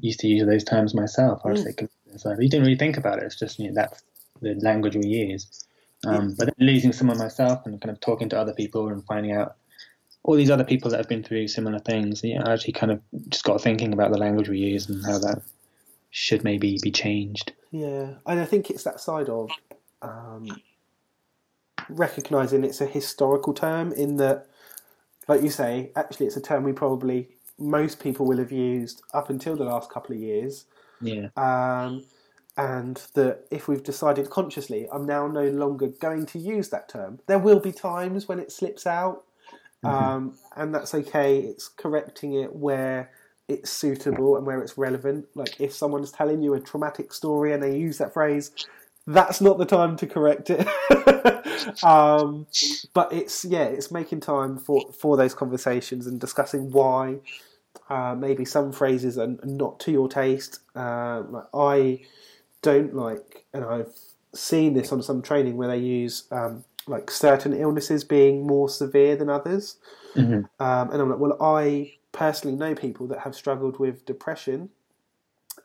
used 0.00 0.20
to 0.20 0.28
use 0.28 0.46
those 0.46 0.64
terms 0.64 0.94
myself. 0.94 1.40
I 1.44 1.50
was 1.50 1.64
Mm. 1.64 1.88
so 2.16 2.30
you 2.38 2.48
didn't 2.48 2.64
really 2.66 2.78
think 2.78 2.96
about 2.96 3.18
it. 3.18 3.24
It's 3.24 3.38
just 3.38 3.58
you 3.58 3.68
know 3.68 3.74
that's 3.74 4.02
the 4.40 4.54
language 4.54 4.96
we 4.96 5.06
use. 5.06 5.66
Um, 6.04 6.34
But 6.38 6.46
then 6.46 6.66
losing 6.66 6.92
someone 6.92 7.18
myself 7.18 7.66
and 7.66 7.80
kind 7.80 7.90
of 7.90 8.00
talking 8.00 8.28
to 8.30 8.38
other 8.38 8.54
people 8.54 8.88
and 8.88 9.04
finding 9.06 9.32
out 9.32 9.56
all 10.28 10.36
these 10.36 10.50
other 10.50 10.62
people 10.62 10.90
that 10.90 10.98
have 10.98 11.08
been 11.08 11.22
through 11.22 11.48
similar 11.48 11.78
things, 11.78 12.22
yeah, 12.22 12.42
I 12.44 12.52
actually 12.52 12.74
kind 12.74 12.92
of 12.92 13.00
just 13.30 13.44
got 13.44 13.62
thinking 13.62 13.94
about 13.94 14.12
the 14.12 14.18
language 14.18 14.50
we 14.50 14.58
use 14.58 14.86
and 14.86 15.02
how 15.06 15.18
that 15.20 15.40
should 16.10 16.44
maybe 16.44 16.78
be 16.82 16.90
changed. 16.90 17.52
Yeah, 17.70 18.10
and 18.26 18.38
I 18.38 18.44
think 18.44 18.68
it's 18.68 18.84
that 18.84 19.00
side 19.00 19.30
of 19.30 19.48
um, 20.02 20.60
recognizing 21.88 22.62
it's 22.62 22.82
a 22.82 22.86
historical 22.86 23.54
term 23.54 23.90
in 23.92 24.18
that, 24.18 24.48
like 25.28 25.40
you 25.40 25.48
say, 25.48 25.92
actually 25.96 26.26
it's 26.26 26.36
a 26.36 26.42
term 26.42 26.62
we 26.62 26.72
probably 26.72 27.28
most 27.58 27.98
people 27.98 28.26
will 28.26 28.36
have 28.36 28.52
used 28.52 29.00
up 29.14 29.30
until 29.30 29.56
the 29.56 29.64
last 29.64 29.90
couple 29.90 30.14
of 30.14 30.20
years. 30.20 30.66
Yeah. 31.00 31.28
Um, 31.38 32.04
and 32.58 33.00
that 33.14 33.46
if 33.50 33.66
we've 33.66 33.82
decided 33.82 34.28
consciously, 34.28 34.88
I'm 34.92 35.06
now 35.06 35.26
no 35.26 35.48
longer 35.48 35.86
going 35.86 36.26
to 36.26 36.38
use 36.38 36.68
that 36.68 36.90
term. 36.90 37.20
There 37.26 37.38
will 37.38 37.60
be 37.60 37.72
times 37.72 38.28
when 38.28 38.38
it 38.38 38.52
slips 38.52 38.86
out, 38.86 39.24
um, 39.84 40.36
and 40.56 40.74
that's 40.74 40.94
okay. 40.94 41.38
It's 41.38 41.68
correcting 41.68 42.34
it 42.34 42.54
where 42.54 43.10
it's 43.48 43.70
suitable 43.70 44.36
and 44.36 44.46
where 44.46 44.60
it's 44.60 44.76
relevant. 44.76 45.26
Like 45.34 45.60
if 45.60 45.72
someone's 45.72 46.12
telling 46.12 46.42
you 46.42 46.54
a 46.54 46.60
traumatic 46.60 47.12
story 47.12 47.52
and 47.52 47.62
they 47.62 47.76
use 47.76 47.98
that 47.98 48.12
phrase, 48.12 48.50
that's 49.06 49.40
not 49.40 49.58
the 49.58 49.64
time 49.64 49.96
to 49.96 50.06
correct 50.06 50.50
it. 50.50 50.66
um, 51.84 52.46
but 52.92 53.12
it's 53.12 53.44
yeah, 53.44 53.64
it's 53.64 53.90
making 53.90 54.20
time 54.20 54.58
for 54.58 54.92
for 54.92 55.16
those 55.16 55.34
conversations 55.34 56.06
and 56.06 56.20
discussing 56.20 56.70
why 56.70 57.18
uh, 57.88 58.14
maybe 58.14 58.44
some 58.44 58.72
phrases 58.72 59.16
are 59.16 59.36
not 59.44 59.80
to 59.80 59.92
your 59.92 60.08
taste. 60.08 60.60
Uh, 60.76 61.22
like 61.30 61.46
I 61.54 62.00
don't 62.62 62.94
like, 62.94 63.46
and 63.54 63.64
I've 63.64 63.94
seen 64.34 64.74
this 64.74 64.92
on 64.92 65.02
some 65.02 65.22
training 65.22 65.56
where 65.56 65.68
they 65.68 65.78
use 65.78 66.24
um, 66.30 66.64
like 66.88 67.10
certain 67.10 67.52
illnesses 67.52 68.04
being 68.04 68.46
more 68.46 68.68
severe 68.68 69.16
than 69.16 69.28
others. 69.28 69.76
Mhm. 70.14 70.48
Um, 70.60 70.90
and 70.90 71.00
I'm 71.02 71.10
like, 71.10 71.18
well, 71.18 71.36
I 71.40 71.94
personally 72.12 72.56
know 72.56 72.74
people 72.74 73.06
that 73.08 73.20
have 73.20 73.34
struggled 73.34 73.78
with 73.78 74.04
depression, 74.04 74.70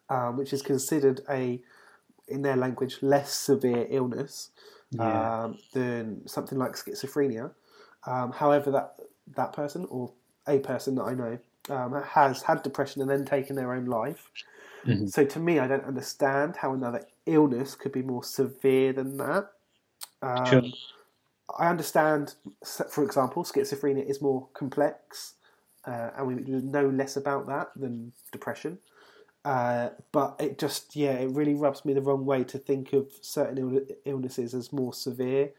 um, 0.09 0.38
which 0.38 0.53
is 0.53 0.62
considered 0.62 1.21
a, 1.29 1.62
in 2.27 2.41
their 2.41 2.55
language, 2.55 2.97
less 3.01 3.33
severe 3.33 3.88
illness 3.89 4.51
Yeah. 4.91 5.45
um, 5.45 5.57
than 5.73 6.27
something 6.27 6.57
like 6.57 6.73
schizophrenia. 6.73 7.51
Um, 8.05 8.31
however, 8.31 8.69
that 8.71 8.95
that 9.36 9.53
person 9.53 9.86
or 9.89 10.12
a 10.47 10.59
person 10.59 10.95
that 10.95 11.03
I 11.03 11.13
know 11.13 11.39
um, 11.69 11.93
has 12.03 12.41
had 12.43 12.62
depression 12.62 13.01
and 13.01 13.09
then 13.09 13.25
taken 13.25 13.55
their 13.55 13.73
own 13.73 13.86
life. 13.86 14.29
Mhm. 14.86 15.09
So 15.09 15.23
to 15.23 15.39
me, 15.39 15.59
I 15.59 15.67
don't 15.67 15.86
understand 15.86 16.57
how 16.57 16.73
another 16.73 17.05
illness 17.25 17.73
could 17.75 17.93
be 17.93 18.01
more 18.01 18.23
severe 18.23 18.91
than 18.91 19.17
that. 19.17 19.51
Um, 20.21 20.45
Sure. 20.45 20.63
I 21.58 21.69
understand, 21.69 22.36
for 22.89 23.03
example, 23.03 23.43
schizophrenia 23.43 24.06
is 24.10 24.21
more 24.21 24.47
complex, 24.53 25.34
uh, 25.86 26.12
and 26.17 26.27
we 26.27 26.36
know 26.36 26.88
less 26.88 27.17
about 27.17 27.47
that 27.47 27.71
than 27.75 28.13
depression. 28.32 28.79
Uh, 29.45 29.89
but 30.13 30.36
it 30.39 30.58
just, 30.58 30.95
yeah, 30.95 31.13
it 31.13 31.29
really 31.32 31.53
rubs 31.53 31.84
me 31.84 31.93
the 31.93 32.01
wrong 32.01 32.25
way 32.25 32.45
to 32.45 32.58
think 32.58 32.93
of 32.93 33.12
certain 33.21 33.58
Ill- 33.58 33.95
illnesses 34.06 34.53
as 34.53 34.71
more 34.71 34.93
severe. 34.93 35.51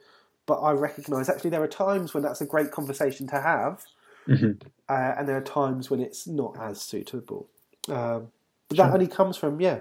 But 0.47 0.61
I 0.61 0.73
recognise 0.73 1.29
actually 1.29 1.51
there 1.51 1.63
are 1.63 1.69
times 1.69 2.15
when 2.15 2.23
that's 2.23 2.41
a 2.41 2.47
great 2.47 2.71
conversation 2.71 3.27
to 3.29 3.41
have, 3.41 3.85
Mhm. 4.27 4.63
uh, 4.89 5.15
and 5.19 5.29
there 5.29 5.37
are 5.37 5.43
times 5.43 5.91
when 5.91 6.01
it's 6.01 6.27
not 6.27 6.59
as 6.59 6.81
suitable. 6.81 7.47
Um, 7.89 8.33
but 8.69 8.79
that 8.79 8.87
Sure. 8.87 8.93
only 8.95 9.07
comes 9.07 9.37
from 9.37 9.61
yeah, 9.61 9.81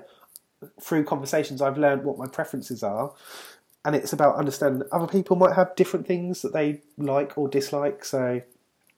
through 0.82 1.06
conversations 1.06 1.62
I've 1.62 1.78
learned 1.78 2.04
what 2.04 2.18
my 2.18 2.28
preferences 2.28 2.84
are, 2.84 3.14
and 3.86 3.96
it's 3.96 4.14
about 4.14 4.36
understanding 4.36 4.88
other 4.92 5.08
people 5.08 5.36
might 5.36 5.56
have 5.56 5.76
different 5.76 6.08
things 6.08 6.42
that 6.42 6.54
they 6.54 6.82
like 6.98 7.38
or 7.38 7.48
dislike. 7.48 8.06
So 8.06 8.42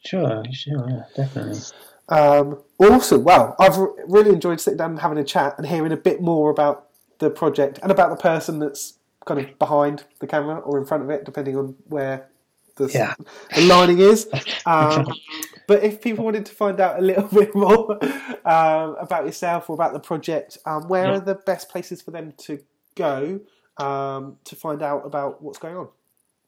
Sure, 0.05 0.43
sure, 0.51 0.87
yeah, 0.87 1.03
definitely. 1.15 1.59
um, 2.09 2.61
awesome! 2.79 3.23
Wow, 3.23 3.55
I've 3.59 3.77
really 4.07 4.29
enjoyed 4.29 4.61
sitting 4.61 4.77
down 4.77 4.91
and 4.91 4.99
having 4.99 5.17
a 5.17 5.23
chat 5.23 5.55
and 5.57 5.65
hearing 5.65 5.91
a 5.91 5.97
bit 5.97 6.21
more 6.21 6.51
about 6.51 6.89
the 7.19 7.29
project 7.31 7.79
and 7.81 7.91
about 7.91 8.09
the 8.11 8.15
person 8.21 8.59
that's 8.59 8.99
kind 9.25 9.39
of 9.39 9.57
behind 9.57 10.03
the 10.19 10.27
camera 10.27 10.59
or 10.59 10.77
in 10.77 10.85
front 10.85 11.01
of 11.03 11.09
it, 11.09 11.23
depending 11.25 11.57
on 11.57 11.75
where 11.87 12.29
the, 12.75 12.87
Yeah. 12.93 13.15
the 13.55 13.61
lining 13.61 13.99
is. 13.99 14.27
Um, 14.67 15.05
but 15.67 15.83
if 15.83 16.01
people 16.01 16.25
wanted 16.25 16.45
to 16.47 16.51
find 16.51 16.79
out 16.79 16.97
a 16.97 17.01
little 17.01 17.27
bit 17.31 17.53
more 17.55 17.99
um, 18.45 18.95
about 18.99 19.25
yourself 19.25 19.69
or 19.69 19.73
about 19.73 19.93
the 19.93 19.99
project, 19.99 20.57
um, 20.65 20.87
where 20.87 21.05
Yeah. 21.11 21.17
are 21.17 21.19
the 21.19 21.35
best 21.35 21.69
places 21.69 22.01
for 22.01 22.09
them 22.11 22.33
to 22.39 22.59
go 22.95 23.41
um, 23.77 24.37
to 24.45 24.55
find 24.55 24.81
out 24.81 25.05
about 25.05 25.41
what's 25.41 25.59
going 25.59 25.77
on? 25.77 25.87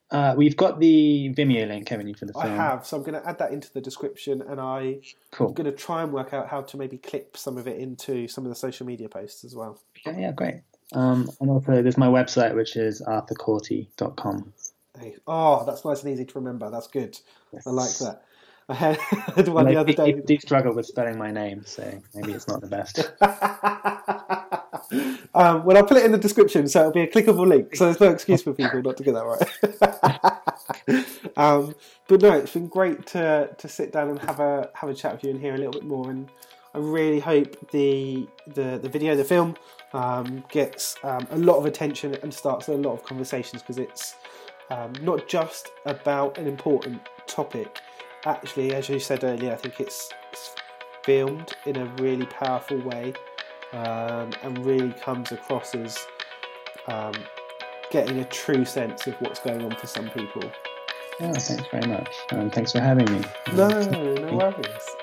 Uh, 0.10 0.34
we've 0.38 0.56
got 0.56 0.80
the 0.80 1.34
Vimeo 1.36 1.68
link, 1.68 1.90
haven't 1.90 2.08
you, 2.08 2.16
for 2.16 2.26
the 2.26 2.32
film? 2.34 2.46
I 2.46 2.56
have, 2.56 2.86
so 2.86 2.96
I'm 2.96 3.04
going 3.04 3.22
to 3.22 3.28
add 3.28 3.40
that 3.40 3.52
into 3.52 3.72
the 3.74 3.82
description, 3.82 4.42
and 4.42 4.60
I, 4.62 5.00
Cool. 5.32 5.48
I'm 5.50 5.54
going 5.54 5.66
to 5.70 5.74
try 5.74 6.02
and 6.02 6.14
work 6.14 6.34
out 6.34 6.48
how 6.48 6.62
to 6.62 6.78
maybe 6.78 6.98
clip 6.98 7.36
some 7.36 7.58
of 7.58 7.68
it 7.68 7.78
into 7.78 8.28
some 8.30 8.46
of 8.46 8.50
the 8.50 8.56
social 8.56 8.86
media 8.86 9.10
posts 9.10 9.44
as 9.44 9.54
well. 9.54 9.78
Yeah, 10.06 10.18
yeah, 10.18 10.32
great. 10.32 10.62
Um, 10.94 11.30
and 11.42 11.50
also, 11.50 11.82
there's 11.82 11.98
my 11.98 12.08
website, 12.08 12.56
which 12.56 12.78
is 12.78 13.02
arthurcorty.com. 13.02 14.54
Hey, 14.98 15.18
Oh, 15.28 15.66
that's 15.66 15.84
nice 15.84 16.04
and 16.04 16.14
easy 16.14 16.24
to 16.24 16.40
remember. 16.40 16.70
That's 16.72 16.88
good. 16.88 17.20
I 17.66 17.70
like 17.70 17.98
that. 17.98 18.22
I 18.70 18.74
had 18.76 19.48
one 19.50 19.68
And 19.68 19.76
the 19.76 19.80
other 19.82 19.92
day. 19.94 20.14
do- 20.14 20.22
do 20.22 20.38
struggle 20.40 20.74
with 20.74 20.86
spelling 20.86 21.18
my 21.18 21.32
name, 21.32 21.64
so 21.66 21.84
maybe 22.16 22.32
it's 22.32 22.48
not 22.48 22.62
the 22.62 22.68
best. 22.68 23.12
Um, 24.92 25.66
well, 25.66 25.78
I'll 25.78 25.86
put 25.86 25.98
it 25.98 26.06
in 26.06 26.12
the 26.12 26.18
description, 26.18 26.68
so 26.68 26.80
it'll 26.82 26.92
be 26.92 27.02
a 27.02 27.08
clickable 27.08 27.48
link. 27.48 27.76
So 27.76 27.86
there's 27.86 28.00
no 28.00 28.10
excuse 28.10 28.42
for 28.42 28.54
people 28.54 28.82
not 28.82 28.98
to 28.98 29.04
get 29.04 29.14
that 29.14 29.26
right. 30.88 31.08
um, 31.38 31.76
but 32.08 32.22
no, 32.22 32.32
it's 32.34 32.54
been 32.54 32.68
great 32.68 33.06
to 33.08 33.50
to 33.58 33.68
sit 33.68 33.92
down 33.92 34.10
and 34.10 34.20
have 34.20 34.40
a 34.40 34.70
have 34.74 34.90
a 34.90 34.94
chat 34.94 35.14
with 35.14 35.24
you 35.24 35.32
and 35.32 35.40
hear 35.40 35.56
a 35.56 35.58
little 35.58 35.74
bit 35.74 35.84
more. 35.84 36.10
And 36.10 36.30
I 36.74 36.80
really 36.80 37.20
hope 37.20 37.70
the 37.72 38.28
the, 38.48 38.80
the 38.82 38.90
video, 38.90 39.16
the 39.16 39.24
film, 39.24 39.56
um, 39.94 40.44
gets 40.50 40.96
um, 41.04 41.28
a 41.32 41.38
lot 41.38 41.58
of 41.58 41.66
attention 41.66 42.16
and 42.24 42.34
starts 42.34 42.68
a 42.68 42.74
lot 42.74 42.94
of 42.94 43.04
conversations 43.04 43.62
because 43.62 43.78
it's 43.78 44.16
um, 44.70 44.94
not 45.02 45.28
just 45.28 45.70
about 45.86 46.38
an 46.38 46.48
important 46.48 47.02
topic. 47.28 47.80
Actually, 48.26 48.74
as 48.74 48.90
you 48.90 49.00
said 49.00 49.24
earlier, 49.24 49.54
I 49.54 49.56
think 49.56 49.80
it's, 49.80 50.12
it's 50.32 50.54
filmed 51.04 51.54
in 51.66 51.78
a 51.78 51.86
really 52.02 52.26
powerful 52.26 52.78
way 52.80 53.14
um, 53.74 54.32
and 54.44 54.66
really 54.66 54.94
comes 54.94 55.32
across 55.32 55.76
as 55.76 55.98
um, 56.88 57.14
getting 57.92 58.20
a 58.20 58.26
true 58.26 58.66
sense 58.66 59.08
of 59.08 59.16
what's 59.16 59.40
going 59.40 59.64
on 59.64 59.76
for 59.76 59.88
some 59.88 60.10
people. 60.10 60.50
Oh, 61.20 61.34
thanks 61.34 61.68
very 61.72 61.88
much. 61.88 62.16
Um, 62.32 62.50
thanks 62.50 62.72
for 62.72 62.80
having 62.80 63.12
me. 63.12 63.24
No, 63.54 63.68
no 63.82 64.38
worries. 64.38 64.96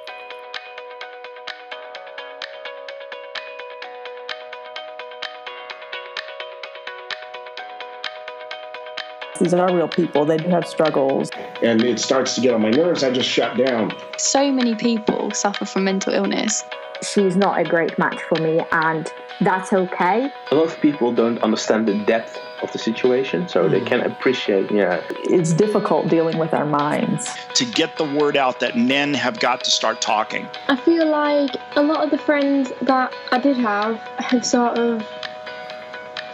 These 9.40 9.52
are 9.52 9.74
real 9.74 9.88
people. 9.88 10.24
They 10.24 10.36
do 10.36 10.48
have 10.48 10.66
struggles. 10.66 11.30
And 11.60 11.82
it 11.82 11.98
starts 11.98 12.36
to 12.36 12.40
get 12.40 12.54
on 12.54 12.62
my 12.62 12.70
nerves. 12.70 13.02
I 13.02 13.10
just 13.10 13.28
shut 13.28 13.56
down. 13.56 13.92
So 14.16 14.52
many 14.52 14.76
people 14.76 15.32
suffer 15.32 15.64
from 15.64 15.84
mental 15.84 16.14
illness. 16.14 16.62
She's 17.04 17.36
not 17.36 17.58
a 17.58 17.64
great 17.64 17.98
match 17.98 18.20
for 18.22 18.40
me, 18.40 18.62
and 18.72 19.12
that's 19.40 19.72
okay. 19.72 20.32
A 20.50 20.54
lot 20.54 20.66
of 20.66 20.80
people 20.80 21.12
don't 21.12 21.38
understand 21.42 21.86
the 21.86 21.98
depth 22.04 22.38
of 22.62 22.72
the 22.72 22.78
situation, 22.78 23.48
so 23.48 23.68
they 23.68 23.80
hmm. 23.80 23.86
can 23.86 24.00
appreciate. 24.00 24.70
Yeah, 24.70 25.02
It's 25.24 25.52
difficult 25.52 26.08
dealing 26.08 26.38
with 26.38 26.54
our 26.54 26.66
minds. 26.66 27.28
To 27.54 27.64
get 27.64 27.96
the 27.96 28.04
word 28.04 28.36
out 28.36 28.60
that 28.60 28.76
men 28.76 29.14
have 29.14 29.38
got 29.40 29.62
to 29.64 29.70
start 29.70 30.00
talking. 30.00 30.48
I 30.68 30.76
feel 30.76 31.08
like 31.08 31.50
a 31.76 31.82
lot 31.82 32.04
of 32.04 32.10
the 32.10 32.18
friends 32.18 32.72
that 32.82 33.14
I 33.30 33.38
did 33.38 33.56
have 33.58 33.96
have 34.18 34.44
sort 34.44 34.78
of 34.78 35.06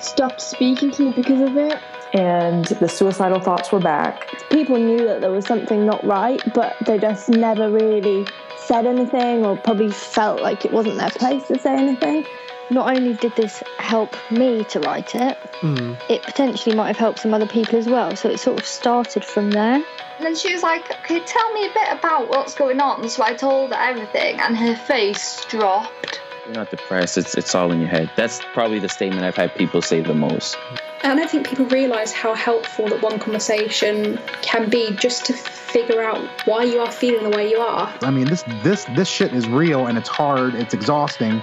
stopped 0.01 0.41
speaking 0.41 0.91
to 0.93 1.07
me 1.07 1.13
because 1.13 1.41
of 1.41 1.57
it. 1.57 1.79
And 2.13 2.65
the 2.65 2.89
suicidal 2.89 3.39
thoughts 3.39 3.71
were 3.71 3.79
back. 3.79 4.29
People 4.51 4.79
knew 4.79 5.05
that 5.05 5.21
there 5.21 5.31
was 5.31 5.47
something 5.47 5.87
not 5.87 6.05
right, 6.05 6.43
but 6.55 6.75
they 6.85 6.99
just 6.99 7.29
never 7.29 7.71
really 7.71 8.27
said 8.71 8.87
anything 8.87 9.45
or 9.45 9.57
probably 9.57 9.91
felt 9.91 10.41
like 10.41 10.65
it 10.65 10.71
wasn't 10.71 10.97
their 10.97 11.11
place 11.11 11.45
to 11.49 11.59
say 11.59 11.77
anything. 11.77 12.25
Not 12.71 12.95
only 12.95 13.15
did 13.15 13.35
this 13.35 13.65
help 13.79 14.15
me 14.31 14.63
to 14.63 14.79
write 14.79 15.17
it, 15.17 15.37
Mm. 15.61 15.97
it 16.09 16.23
potentially 16.23 16.77
might 16.77 16.87
have 16.87 16.97
helped 16.97 17.19
some 17.19 17.35
other 17.35 17.49
people 17.49 17.81
as 17.81 17.89
well. 17.89 18.15
So 18.15 18.29
it 18.29 18.39
sort 18.39 18.61
of 18.61 18.65
started 18.65 19.25
from 19.25 19.51
there. 19.51 19.75
And 19.75 19.85
then 20.21 20.37
she 20.37 20.53
was 20.53 20.63
like, 20.63 20.89
okay, 21.01 21.19
tell 21.19 21.53
me 21.53 21.67
a 21.67 21.73
bit 21.75 21.89
about 21.99 22.29
what's 22.29 22.55
going 22.55 22.81
on. 22.81 23.09
So 23.09 23.25
I 23.25 23.35
told 23.35 23.71
her 23.71 23.77
everything, 23.77 24.39
and 24.39 24.57
her 24.57 24.77
face 24.77 25.45
dropped. 25.47 26.21
You're 26.47 26.55
not 26.55 26.71
depressed. 26.71 27.19
It's 27.19 27.35
it's 27.37 27.53
all 27.57 27.73
in 27.73 27.81
your 27.81 27.89
head. 27.89 28.09
That's 28.17 28.41
probably 28.55 28.79
the 28.79 28.89
statement 28.89 29.25
I've 29.25 29.35
had 29.35 29.53
people 29.57 29.83
say 29.83 30.01
the 30.01 30.15
most. 30.15 30.57
And 31.03 31.13
I 31.13 31.17
don't 31.17 31.31
think 31.31 31.49
people 31.49 31.65
realise 31.67 32.13
how 32.13 32.35
helpful 32.35 32.87
that 32.89 33.01
one 33.01 33.19
conversation 33.19 34.19
can 34.43 34.69
be 34.69 34.95
just 34.97 35.25
to 35.27 35.33
figure 35.33 36.03
out 36.03 36.19
why 36.47 36.65
you 36.65 36.79
are 36.81 36.93
feeling 36.93 37.31
the 37.31 37.35
way 37.35 37.49
you 37.49 37.57
are. 37.57 37.97
I 38.03 38.11
mean, 38.11 38.27
this 38.27 38.45
this 38.63 38.85
this 38.97 39.09
shit 39.09 39.33
is 39.33 39.49
real 39.49 39.87
and 39.87 39.97
it's 39.97 40.11
hard. 40.11 40.55
It's 40.55 40.75
exhausting. 40.75 41.41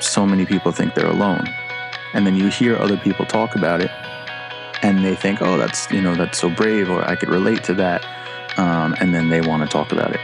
So 0.00 0.24
many 0.24 0.46
people 0.46 0.72
think 0.72 0.94
they're 0.94 1.10
alone, 1.10 1.46
and 2.14 2.26
then 2.26 2.34
you 2.34 2.48
hear 2.48 2.76
other 2.76 2.96
people 2.96 3.26
talk 3.26 3.56
about 3.56 3.82
it, 3.82 3.90
and 4.82 5.04
they 5.04 5.14
think, 5.14 5.42
oh, 5.42 5.58
that's 5.58 5.90
you 5.90 6.00
know 6.00 6.14
that's 6.14 6.38
so 6.38 6.48
brave, 6.48 6.88
or 6.88 7.06
I 7.06 7.14
could 7.14 7.28
relate 7.28 7.62
to 7.64 7.74
that, 7.74 8.02
um, 8.56 8.94
and 9.00 9.14
then 9.14 9.28
they 9.28 9.42
want 9.42 9.62
to 9.64 9.68
talk 9.68 9.92
about 9.92 10.14
it. 10.14 10.20